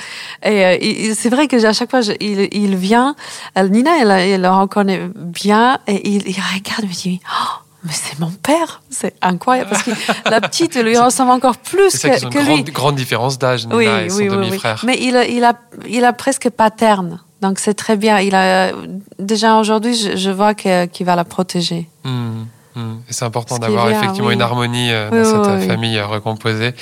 Et 0.44 0.66
euh, 0.66 1.14
c'est 1.16 1.30
vrai 1.30 1.48
que 1.48 1.64
à 1.66 1.74
chaque 1.74 1.92
fois, 1.92 2.02
je- 2.02 2.14
il, 2.20 2.48
il 2.52 2.76
vient, 2.76 3.16
Nina, 3.56 3.92
elle, 4.02 4.12
elle 4.12 4.42
le 4.42 4.50
reconnaît 4.50 5.02
bien, 5.16 5.78
et 5.88 6.10
il, 6.10 6.28
il 6.28 6.36
regarde, 6.36 6.84
il 6.84 6.90
me 6.90 6.94
dit, 6.94 7.20
oh, 7.30 7.50
mais 7.84 7.92
c'est 7.94 8.18
mon 8.20 8.32
père, 8.32 8.82
c'est 8.90 9.14
incroyable 9.22 9.70
parce 9.70 9.84
que 9.84 9.92
la 10.30 10.42
petite 10.42 10.76
lui 10.76 10.98
ressemble 10.98 11.32
encore 11.32 11.58
plus 11.58 11.90
C'est 11.92 12.18
ça 12.20 12.30
que, 12.30 12.34
que 12.34 12.40
une 12.40 12.46
lui. 12.46 12.54
grande, 12.56 12.70
grande 12.72 12.96
différence 12.96 13.38
d'âge, 13.38 13.66
Nina 13.68 13.76
Oui, 13.78 13.86
et 13.86 14.10
son 14.10 14.18
oui, 14.18 14.30
oui, 14.30 14.36
oui. 14.38 14.46
demi-frère. 14.48 14.82
Mais 14.86 14.98
il 15.02 15.16
a, 15.18 15.26
il 15.28 15.44
a, 15.44 15.54
il 15.88 16.04
a 16.06 16.14
presque 16.14 16.50
paterne. 16.50 17.20
Donc 17.42 17.60
c'est 17.60 17.74
très 17.74 17.98
bien. 17.98 18.20
Il 18.20 18.36
a 18.36 18.72
déjà 19.20 19.58
aujourd'hui, 19.60 19.96
je, 19.96 20.16
je 20.16 20.30
vois 20.32 20.54
que- 20.56 20.86
qu'il 20.86 21.06
va 21.06 21.16
la 21.18 21.26
protéger. 21.26 21.90
Hmm, 22.06 22.44
Et 22.76 23.14
C'est 23.14 23.26
important 23.26 23.58
d'avoir 23.60 23.90
effectivement 23.90 24.30
oui. 24.30 24.34
une 24.34 24.42
harmonie 24.42 24.92
euh, 24.92 25.10
dans 25.10 25.18
Oui, 25.18 25.26
cette 25.26 25.36
oui, 25.60 25.64
euh, 25.64 25.68
famille 25.68 25.98
euh, 25.98 26.08
recomposée. 26.08 26.74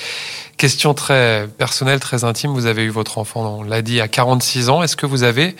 Question 0.56 0.94
très 0.94 1.48
personnelle, 1.58 2.00
très 2.00 2.24
intime. 2.24 2.52
Vous 2.52 2.66
avez 2.66 2.84
eu 2.84 2.88
votre 2.90 3.18
enfant, 3.18 3.58
on 3.58 3.62
l'a 3.62 3.82
dit, 3.82 4.00
à 4.00 4.08
46 4.08 4.68
ans. 4.70 4.82
Est-ce 4.82 4.96
que 4.96 5.06
vous 5.06 5.22
avez 5.22 5.54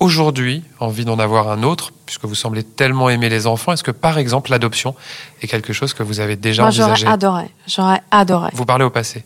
aujourd'hui 0.00 0.62
envie 0.78 1.04
d'en 1.04 1.18
avoir 1.18 1.48
un 1.50 1.62
autre, 1.62 1.92
puisque 2.06 2.24
vous 2.24 2.34
semblez 2.34 2.62
tellement 2.64 3.08
aimer 3.08 3.28
les 3.28 3.46
enfants? 3.46 3.72
Est-ce 3.72 3.82
que 3.82 3.90
par 3.90 4.18
exemple 4.18 4.50
l'adoption 4.50 4.94
est 5.42 5.46
quelque 5.46 5.72
chose 5.72 5.94
que 5.94 6.02
vous 6.02 6.20
avez 6.20 6.36
déjà 6.36 6.62
Moi, 6.62 6.70
j'aurais 6.70 6.90
envisagé? 6.92 7.12
adoré. 7.12 7.50
J'aurais 7.66 8.02
adoré. 8.10 8.50
Vous 8.52 8.64
parlez 8.64 8.84
au 8.84 8.90
passé. 8.90 9.24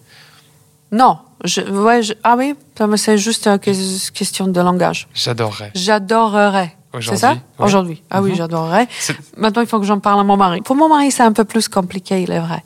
Non, 0.92 1.18
je, 1.44 1.62
ouais, 1.62 2.03
je- 2.03 2.12
ah 2.22 2.35
oui, 2.37 2.55
c'est 2.96 3.16
juste 3.18 3.46
une 3.46 3.59
que- 3.59 4.11
question 4.12 4.46
de 4.46 4.61
langage. 4.61 5.09
J'adorerais. 5.14 5.70
J'adorerais. 5.75 6.77
C'est 7.00 7.16
ça 7.16 7.33
ouais. 7.33 7.38
Aujourd'hui. 7.59 8.02
Ah 8.11 8.20
oui, 8.22 8.31
Mhm. 8.31 8.37
j'adorerais. 8.37 8.88
Maintenant, 9.37 9.62
il 9.62 9.68
faut 9.68 9.78
que 9.81 9.87
j'en 9.87 9.98
parle 10.00 10.20
à 10.20 10.24
mon 10.24 10.37
mari. 10.37 10.61
Pour 10.61 10.76
mon 10.76 10.88
mari, 10.88 11.11
c'est 11.11 11.22
un 11.22 11.33
peu 11.33 11.44
plus 11.44 11.68
compliqué, 11.68 12.22
il 12.22 12.31
est 12.31 12.38
vrai. 12.40 12.62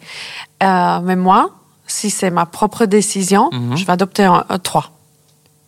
Euh, 0.62 1.00
mais 1.02 1.16
moi, 1.16 1.50
si 1.86 2.10
c'est 2.10 2.30
ma 2.30 2.44
propre 2.46 2.86
décision, 2.86 3.50
Mhm. 3.52 3.76
je 3.76 3.84
vais 3.84 3.92
adopter 3.92 4.24
un, 4.24 4.44
un 4.48 4.58
trois. 4.58 4.90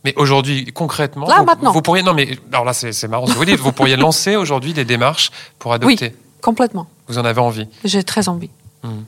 Mais 0.05 0.13
aujourd'hui, 0.17 0.67
concrètement, 0.73 1.27
Là, 1.27 1.37
vous, 1.39 1.45
maintenant. 1.45 1.73
vous 1.73 1.83
pourriez. 1.83 2.03
Non, 2.03 2.15
mais 2.15 2.39
alors 2.53 2.65
là, 2.65 2.73
c'est 2.73 3.09
marrant 3.09 3.27
ce 3.27 3.33
que 3.33 3.39
vous 3.39 3.45
dites. 3.45 3.59
Vous 3.61 3.73
pourriez 3.73 3.97
lancer 3.97 4.37
aujourd'hui 4.37 4.73
des 4.73 4.85
démarches 4.85 5.31
pour 5.59 5.73
adopter. 5.73 6.15
Complètement. 6.41 6.87
Vous 7.09 7.19
en 7.19 7.25
avez 7.25 7.41
envie. 7.41 7.67
J'ai 7.85 8.03
très 8.05 8.29
envie. 8.29 8.51
Mhm. 8.85 9.05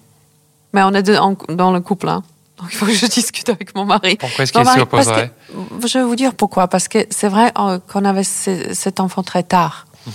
Mais 0.73 0.83
on 0.83 0.93
est 0.93 1.19
en- 1.19 1.37
dans 1.49 1.73
le 1.73 1.81
couple, 1.81 2.09
hein. 2.09 2.23
Donc 2.61 2.69
il 2.73 2.77
faut 2.77 2.87
que 2.87 2.93
je 2.93 3.07
discute 3.07 3.49
avec 3.49 3.75
mon 3.75 3.85
mari. 3.85 4.17
Pourquoi 4.17 4.45
est-ce 4.45 4.53
qu'il 4.53 4.61
s'y 4.67 4.81
opposerait 4.81 5.33
que- 5.81 5.89
Je 5.89 5.99
vais 5.99 6.05
vous 6.05 6.17
dire 6.17 6.35
pourquoi. 6.35 6.69
Parce 6.69 6.89
que 6.89 7.07
c'est 7.11 7.29
vrai 7.29 7.53
euh, 7.59 7.79
qu'on 7.93 8.05
avait 8.05 8.25
ce- 8.25 8.75
cet 8.75 9.01
enfant 9.01 9.23
très 9.23 9.43
tard. 9.43 9.87
Mhm. 10.07 10.13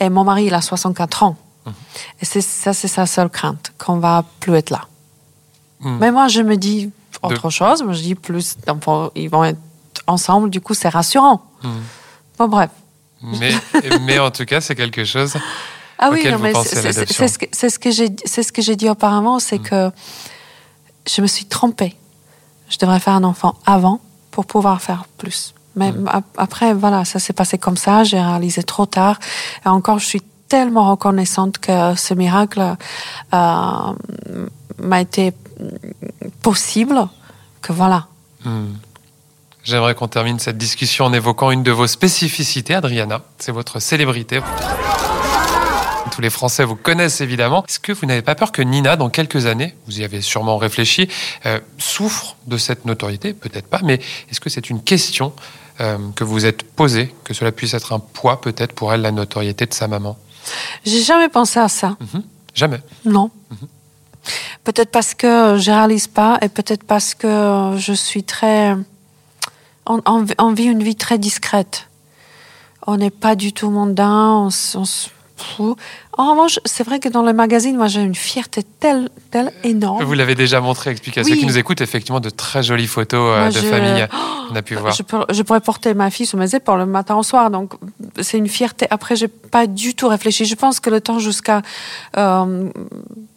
Et 0.00 0.08
mon 0.10 0.24
mari, 0.24 0.44
il 0.46 0.54
a 0.54 0.60
64 0.60 1.22
ans. 1.22 1.36
Et 2.20 2.24
c'est, 2.24 2.40
ça, 2.42 2.72
c'est 2.72 2.86
sa 2.88 3.06
seule 3.06 3.28
crainte, 3.28 3.72
qu'on 3.78 3.98
va 3.98 4.24
plus 4.40 4.54
être 4.54 4.70
là. 4.70 4.82
Mhm. 5.80 5.98
Mais 6.00 6.12
moi, 6.12 6.28
je 6.28 6.40
me 6.42 6.56
dis 6.56 6.90
autre 7.22 7.50
chose. 7.50 7.82
Moi, 7.82 7.92
je 7.92 8.02
dis 8.02 8.14
plus 8.14 8.56
d'enfants, 8.66 9.10
ils 9.16 9.28
vont 9.28 9.42
être 9.44 9.58
ensemble. 10.06 10.48
Du 10.50 10.60
coup, 10.60 10.74
c'est 10.74 10.88
rassurant. 10.88 11.42
Mhm. 11.64 11.70
Bon, 12.38 12.48
bref. 12.48 12.70
mais, 13.22 13.52
mais 14.02 14.18
en 14.20 14.30
tout 14.30 14.44
cas, 14.44 14.60
c'est 14.60 14.74
quelque 14.76 15.04
chose. 15.04 15.34
Ah 15.98 16.10
oui, 16.12 16.22
non, 16.30 16.38
mais 16.38 16.52
c'est, 16.62 16.68
c'est- 16.76 16.82
l'adoption. 16.82 17.26
c'est 17.26 17.28
ce 17.28 17.38
que, 17.38 17.46
c'est 17.52 17.70
ce 17.70 17.78
que 17.78 17.90
j'ai, 17.90 18.14
c'est 18.26 18.42
ce 18.42 18.52
que 18.52 18.60
j'ai 18.62 18.76
dit 18.76 18.88
auparavant, 18.90 19.38
c'est 19.38 19.58
que 19.58 19.90
je 21.08 21.20
me 21.22 21.26
suis 21.26 21.44
trompée. 21.46 21.94
Je 22.68 22.78
devrais 22.78 23.00
faire 23.00 23.14
un 23.14 23.24
enfant 23.24 23.54
avant 23.64 24.00
pour 24.30 24.46
pouvoir 24.46 24.80
faire 24.82 25.04
plus. 25.18 25.54
Mais 25.76 25.92
ap- 26.08 26.24
après, 26.36 26.72
voilà, 26.74 27.04
ça 27.04 27.18
s'est 27.18 27.32
passé 27.32 27.58
comme 27.58 27.76
ça. 27.76 28.02
J'ai 28.04 28.20
réalisé 28.20 28.62
trop 28.62 28.86
tard. 28.86 29.18
Et 29.64 29.68
encore, 29.68 29.98
je 29.98 30.06
suis 30.06 30.22
tellement 30.48 30.90
reconnaissante 30.90 31.58
que 31.58 31.94
ce 31.96 32.14
miracle 32.14 32.60
euh, 33.34 33.92
m'a 34.82 35.00
été 35.00 35.32
possible 36.42 37.08
que 37.62 37.72
voilà. 37.72 38.06
Hmm. 38.44 38.72
J'aimerais 39.64 39.94
qu'on 39.96 40.06
termine 40.08 40.38
cette 40.38 40.58
discussion 40.58 41.06
en 41.06 41.12
évoquant 41.12 41.50
une 41.50 41.62
de 41.64 41.72
vos 41.72 41.88
spécificités, 41.88 42.74
Adriana. 42.74 43.22
C'est 43.38 43.52
votre 43.52 43.80
célébrité. 43.80 44.40
Tous 46.16 46.22
les 46.22 46.30
Français 46.30 46.64
vous 46.64 46.76
connaissent 46.76 47.20
évidemment. 47.20 47.62
Est-ce 47.68 47.78
que 47.78 47.92
vous 47.92 48.06
n'avez 48.06 48.22
pas 48.22 48.34
peur 48.34 48.50
que 48.50 48.62
Nina, 48.62 48.96
dans 48.96 49.10
quelques 49.10 49.44
années, 49.44 49.74
vous 49.86 50.00
y 50.00 50.02
avez 50.04 50.22
sûrement 50.22 50.56
réfléchi, 50.56 51.10
euh, 51.44 51.60
souffre 51.76 52.36
de 52.46 52.56
cette 52.56 52.86
notoriété? 52.86 53.34
Peut-être 53.34 53.66
pas, 53.66 53.80
mais 53.84 54.00
est-ce 54.30 54.40
que 54.40 54.48
c'est 54.48 54.70
une 54.70 54.82
question 54.82 55.34
euh, 55.82 55.98
que 56.14 56.24
vous 56.24 56.46
êtes 56.46 56.62
posée, 56.62 57.14
que 57.22 57.34
cela 57.34 57.52
puisse 57.52 57.74
être 57.74 57.92
un 57.92 57.98
poids 57.98 58.40
peut-être 58.40 58.72
pour 58.72 58.94
elle, 58.94 59.02
la 59.02 59.12
notoriété 59.12 59.66
de 59.66 59.74
sa 59.74 59.88
maman? 59.88 60.16
J'ai 60.86 61.02
jamais 61.02 61.28
pensé 61.28 61.60
à 61.60 61.68
ça. 61.68 61.98
Mhm. 62.00 62.22
Jamais? 62.54 62.80
Non. 63.04 63.30
Peut-être 64.64 64.90
parce 64.90 65.12
que 65.12 65.58
je 65.58 65.70
réalise 65.70 66.06
pas 66.06 66.38
et 66.40 66.48
peut-être 66.48 66.84
parce 66.84 67.12
que 67.14 67.74
je 67.76 67.92
suis 67.92 68.24
très. 68.24 68.74
On, 69.84 70.00
on- 70.06 70.24
on 70.38 70.52
vit 70.54 70.64
une 70.64 70.82
vie 70.82 70.96
très 70.96 71.18
discrète. 71.18 71.88
On 72.86 72.96
n'est 72.96 73.10
pas 73.10 73.34
du 73.34 73.52
tout 73.52 73.68
mondain, 73.68 74.30
on, 74.32 74.48
s- 74.48 74.76
on 74.78 74.86
se 74.86 75.08
fout. 75.36 75.76
En 76.18 76.30
revanche, 76.30 76.58
c'est 76.64 76.82
vrai 76.84 76.98
que 76.98 77.08
dans 77.08 77.22
le 77.22 77.32
magazine, 77.32 77.76
moi 77.76 77.88
j'ai 77.88 78.00
une 78.00 78.14
fierté 78.14 78.62
telle, 78.80 79.10
telle 79.30 79.52
énorme. 79.64 80.02
Vous 80.02 80.14
l'avez 80.14 80.34
déjà 80.34 80.60
montré, 80.60 80.90
expliquez 80.90 81.20
à 81.20 81.24
ceux 81.24 81.34
qui 81.34 81.44
nous 81.46 81.58
écoutent, 81.58 81.80
effectivement, 81.82 82.20
de 82.20 82.30
très 82.30 82.62
jolies 82.62 82.86
photos 82.86 83.34
euh, 83.34 83.40
Moi, 83.40 83.48
de 83.50 83.54
je- 83.54 83.60
famille 83.60 84.06
qu'on 84.48 84.56
a 84.56 84.62
pu 84.62 84.74
voir. 84.76 84.92
Je, 84.94 85.02
peux- 85.02 85.24
je 85.30 85.42
pourrais 85.42 85.60
porter 85.60 85.92
ma 85.94 86.10
fille 86.10 86.24
sous 86.26 86.36
mes 86.38 86.54
épaules 86.54 86.78
le 86.78 86.86
matin 86.86 87.16
au 87.16 87.22
soir, 87.22 87.50
donc 87.50 87.74
c'est 88.22 88.38
une 88.38 88.48
fierté. 88.48 88.86
Après, 88.90 89.14
j'ai 89.14 89.28
pas 89.28 89.66
du 89.66 89.94
tout 89.94 90.08
réfléchi. 90.08 90.44
Je 90.46 90.54
pense 90.54 90.80
que 90.80 90.88
le 90.90 91.00
temps 91.00 91.18
jusqu'à 91.18 91.60
euh, 92.16 92.68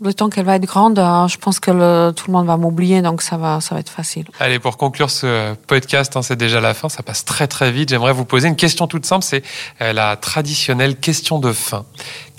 le 0.01 0.13
temps 0.13 0.29
qu'elle 0.29 0.45
va 0.45 0.55
être 0.55 0.65
grande, 0.65 0.99
euh, 0.99 1.27
je 1.27 1.37
pense 1.37 1.59
que 1.59 1.71
le- 1.71 2.11
tout 2.15 2.25
le 2.27 2.33
monde 2.33 2.47
va 2.47 2.55
m'oublier, 2.57 3.01
donc 3.01 3.21
ça 3.21 3.35
va, 3.37 3.59
ça 3.59 3.75
va 3.75 3.81
être 3.81 3.89
facile. 3.91 4.25
Allez, 4.39 4.59
pour 4.59 4.77
conclure 4.77 5.09
ce 5.09 5.53
podcast, 5.67 6.15
hein, 6.15 6.21
c'est 6.21 6.37
déjà 6.37 6.61
la 6.61 6.73
fin, 6.73 6.87
ça 6.87 7.03
passe 7.03 7.25
très 7.25 7.47
très 7.47 7.71
vite. 7.71 7.89
J'aimerais 7.89 8.13
vous 8.13 8.25
poser 8.25 8.47
une 8.47 8.55
question 8.55 8.87
toute 8.87 9.05
simple, 9.05 9.25
c'est 9.25 9.43
euh, 9.81 9.91
la 9.91 10.15
traditionnelle 10.15 10.95
question 10.95 11.39
de 11.39 11.51
fin. 11.51 11.83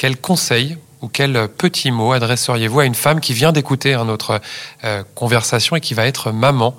Quel 0.01 0.17
conseil 0.17 0.79
ou 1.03 1.09
quel 1.09 1.47
petit 1.49 1.91
mot 1.91 2.13
adresseriez-vous 2.13 2.81
à 2.81 2.87
une 2.87 2.95
femme 2.95 3.21
qui 3.21 3.35
vient 3.35 3.53
d'écouter 3.53 3.95
notre 4.07 4.41
euh, 4.83 5.03
conversation 5.15 5.77
et 5.77 5.81
qui 5.83 5.93
va 5.93 6.07
être 6.07 6.33
maman 6.33 6.75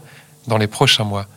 dans 0.48 0.58
les 0.58 0.66
prochains 0.66 1.04
mois? 1.04 1.28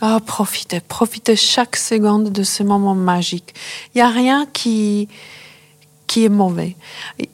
Ah, 0.00 0.20
profitez, 0.24 0.80
profitez 0.80 1.36
chaque 1.36 1.76
seconde 1.76 2.32
de 2.32 2.42
ce 2.44 2.62
moment 2.62 2.94
magique. 2.94 3.54
Il 3.94 3.98
n'y 3.98 4.00
a 4.00 4.08
rien 4.08 4.46
qui, 4.54 5.10
qui 6.06 6.24
est 6.24 6.30
mauvais. 6.30 6.76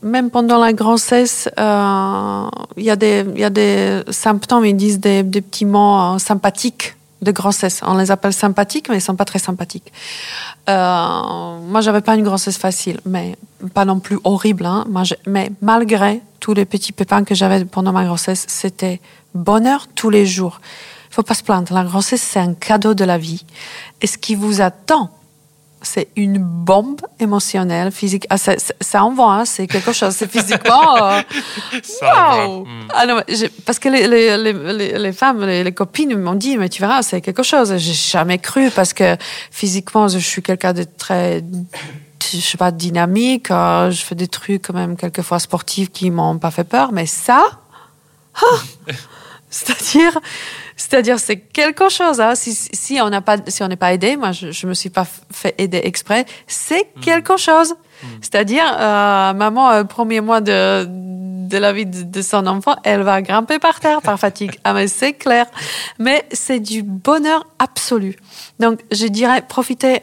Même 0.03 0.31
pendant 0.31 0.59
la 0.59 0.73
grossesse, 0.73 1.49
euh, 1.57 2.49
il 2.77 2.83
y, 2.83 2.90
a 2.90 2.96
des- 2.96 3.25
y 3.37 3.44
a 3.44 3.51
des 3.51 4.03
symptômes, 4.11 4.64
ils 4.64 4.77
disent 4.77 4.99
des, 4.99 5.23
des 5.23 5.40
petits 5.40 5.66
mots 5.66 6.14
euh, 6.14 6.18
sympathiques 6.18 6.96
de 7.23 7.31
grossesse. 7.31 7.81
On 7.87 7.96
les 7.96 8.11
appelle 8.11 8.33
sympathiques, 8.33 8.88
mais 8.88 8.96
ils 8.96 9.01
sont 9.01 9.14
pas 9.14 9.25
très 9.25 9.38
sympathiques. 9.38 9.92
Euh, 10.68 11.61
moi, 11.61 11.81
j'avais 11.81 12.01
pas 12.01 12.16
une 12.16 12.25
grossesse 12.25 12.59
facile, 12.59 12.99
mais 13.05 13.37
pas 13.75 13.85
non 13.85 14.01
plus 14.01 14.18
horrible. 14.25 14.64
Hein. 14.66 14.87
Mais 15.27 15.51
malgré 15.61 16.20
tous 16.40 16.55
les 16.55 16.64
petits 16.64 16.92
pépins 16.92 17.25
que 17.25 17.35
j'avais 17.35 17.64
pendant 17.64 17.92
ma 17.92 18.05
grossesse, 18.05 18.44
c'était 18.49 19.01
bonheur 19.35 19.87
tous 19.94 20.11
les 20.11 20.27
jours. 20.27 20.61
Il 21.11 21.14
faut 21.14 21.23
pas 21.23 21.35
se 21.35 21.42
plaindre. 21.42 21.73
La 21.75 21.85
grossesse, 21.85 22.23
c'est 22.23 22.38
un 22.40 22.55
cadeau 22.55 22.94
de 22.94 23.05
la 23.05 23.18
vie. 23.18 23.44
Et 24.01 24.07
ce 24.07 24.16
qui 24.16 24.35
vous 24.35 24.61
attend, 24.61 25.11
c'est 25.83 26.09
une 26.14 26.37
bombe 26.38 27.01
émotionnelle, 27.20 27.90
physique. 27.90 28.27
Ah, 28.29 28.37
ça, 28.37 28.59
ça- 28.59 28.75
ça 28.83 29.03
envoie, 29.03 29.33
hein, 29.33 29.44
c'est 29.46 29.66
quelque 29.66 29.92
chose. 29.92 30.14
C'est 30.14 30.31
physiquement. 30.31 30.96
euh, 31.07 31.23
voilà. 32.03 32.49
Mm. 32.49 32.64
Ah 32.94 33.07
non, 33.07 33.20
Parce 33.64 33.79
que 33.79 33.88
les, 33.88 34.07
les, 34.07 34.37
les, 34.37 34.53
les- 34.53 34.99
les 34.99 35.12
femmes, 35.12 35.42
les 35.44 35.73
copines 35.73 36.14
m'ont 36.18 36.35
dit, 36.35 36.59
mais 36.59 36.68
tu 36.68 36.81
verras, 36.83 37.03
c'est 37.03 37.23
quelque 37.23 37.42
chose. 37.42 37.75
J'ai 37.79 37.94
jamais 37.94 38.38
cru 38.38 38.70
parce 38.70 38.92
que 38.92 39.16
physiquement, 39.51 40.07
je 40.09 40.18
suis 40.18 40.42
quelqu'un 40.42 40.75
de 40.75 40.85
très, 40.85 41.42
je 42.33 42.41
sais 42.41 42.59
pas, 42.59 42.71
dynamique. 42.71 43.51
euh, 43.51 43.91
je 43.91 44.03
fais 44.03 44.15
des 44.15 44.29
trucs 44.29 44.67
quand 44.67 44.75
même 44.75 44.97
quelquefois 44.97 45.39
sportifs 45.39 45.91
qui 45.91 46.11
m'ont 46.11 46.39
pas 46.39 46.51
fait 46.51 46.65
peur, 46.65 46.93
mais 46.93 47.07
ça, 47.07 47.43
ah 48.35 48.57
c'est-à-dire, 49.51 50.19
c'est-à-dire, 50.77 51.19
c'est 51.19 51.39
quelque 51.39 51.89
chose. 51.89 52.21
Hein. 52.21 52.35
Si, 52.35 52.55
si 52.55 53.01
on 53.01 53.11
n'a 53.11 53.21
pas, 53.21 53.37
si 53.49 53.63
on 53.63 53.69
n'est 53.69 53.77
pas 53.77 53.93
aidé, 53.93 54.17
moi, 54.17 54.33
je, 54.33 54.51
je 54.51 54.67
me 54.67 54.75
suis 54.75 54.91
pas 54.91 55.07
fait 55.31 55.55
aider 55.59 55.81
exprès. 55.85 56.25
C'est 56.47 56.87
quelque 57.03 57.37
chose. 57.37 57.75
C'est-à-dire, 58.23 58.65
euh, 58.65 59.35
maman, 59.35 59.71
euh, 59.71 59.85
premier 59.85 60.21
mois 60.23 60.41
de 60.41 60.87
de 61.51 61.59
la 61.59 61.73
vie 61.73 61.85
de, 61.85 62.05
de 62.05 62.23
son 62.23 62.47
enfant, 62.47 62.77
elle 62.85 63.03
va 63.03 63.21
grimper 63.23 63.59
par 63.59 63.81
terre 63.81 64.01
par 64.01 64.19
fatigue. 64.19 64.53
Ah 64.65 64.73
mais 64.73 64.87
c'est 64.87 65.15
clair. 65.15 65.47
Mais 65.99 66.25
c'est 66.33 66.61
du 66.61 66.83
bonheur 66.83 67.45
absolu. 67.59 68.17
Donc, 68.61 68.79
je 68.93 69.07
dirais, 69.07 69.43
profitez 69.47 70.03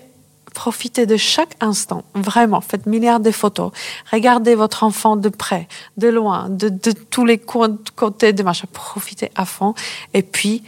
Profitez 0.63 1.06
de 1.06 1.17
chaque 1.17 1.56
instant, 1.62 2.02
vraiment. 2.15 2.62
Faites 2.62 2.88
milliards 2.88 3.20
de 3.20 3.30
photos. 3.30 3.72
Regardez 4.12 4.56
votre 4.56 4.84
enfant 4.84 5.15
de 5.15 5.30
près, 5.30 5.67
de 5.98 6.08
loin, 6.08 6.50
de, 6.50 6.70
de 6.70 6.91
tous 7.12 7.26
les 7.26 7.38
coins- 7.38 7.78
côtés 7.96 8.34
de 8.34 8.41
machin. 8.41 8.67
Profitez 8.74 9.30
à 9.36 9.46
fond. 9.46 9.76
Et 10.15 10.24
puis, 10.24 10.63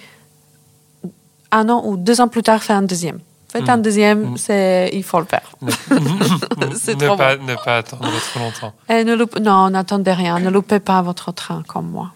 un 1.51 1.67
an 1.69 1.81
ou 1.87 1.97
deux 1.97 2.21
ans 2.21 2.27
plus 2.27 2.43
tard, 2.43 2.61
faites 2.61 2.75
un 2.77 2.83
deuxième. 2.83 3.19
Faites 3.51 3.67
un 3.67 3.79
deuxième, 3.79 4.37
c'est, 4.37 4.91
il 4.93 5.03
faut 5.03 5.19
le 5.19 5.25
faire. 5.25 5.49
Ne, 5.63 5.71
C'est 6.79 6.93
ne 7.01 7.07
trop 7.07 7.17
pas, 7.17 7.35
ne 7.37 7.55
pas 7.55 7.77
attendre 7.77 8.07
trop 8.29 8.39
longtemps. 8.41 8.73
Et 8.89 9.03
ne 9.03 9.15
loupe- 9.15 9.39
non, 9.39 9.71
n'attendez 9.71 10.13
rien. 10.13 10.37
Ne 10.39 10.51
loupez 10.51 10.79
pas 10.79 11.01
votre 11.01 11.31
train 11.31 11.63
comme 11.67 11.89
moi. 11.89 12.11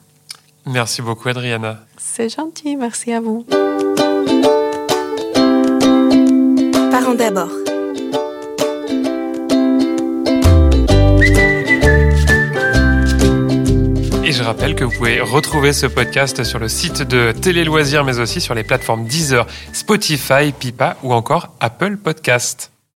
Merci 0.67 1.01
beaucoup, 1.01 1.27
Adriana. 1.27 1.79
C'est 1.97 2.29
gentil. 2.29 2.75
Merci 2.75 3.11
à 3.13 3.19
vous. 3.19 3.45
Parents 6.91 7.15
d'abord. 7.15 7.49
Et 14.25 14.31
je 14.31 14.41
rappelle 14.41 14.73
que 14.75 14.85
vous 14.85 14.91
pouvez 14.91 15.19
retrouver 15.19 15.73
ce 15.73 15.85
podcast 15.85 16.45
sur 16.45 16.57
le 16.57 16.69
site 16.69 17.01
de 17.01 17.33
Télé 17.33 17.65
Loisirs, 17.65 18.05
mais 18.05 18.19
aussi 18.19 18.39
sur 18.39 18.55
les 18.55 18.63
plateformes 18.63 19.05
Deezer, 19.05 19.45
Spotify, 19.73 20.53
Pipa 20.57 20.95
ou 21.03 21.13
encore 21.13 21.49
Apple 21.59 21.97
Podcast. 21.97 22.72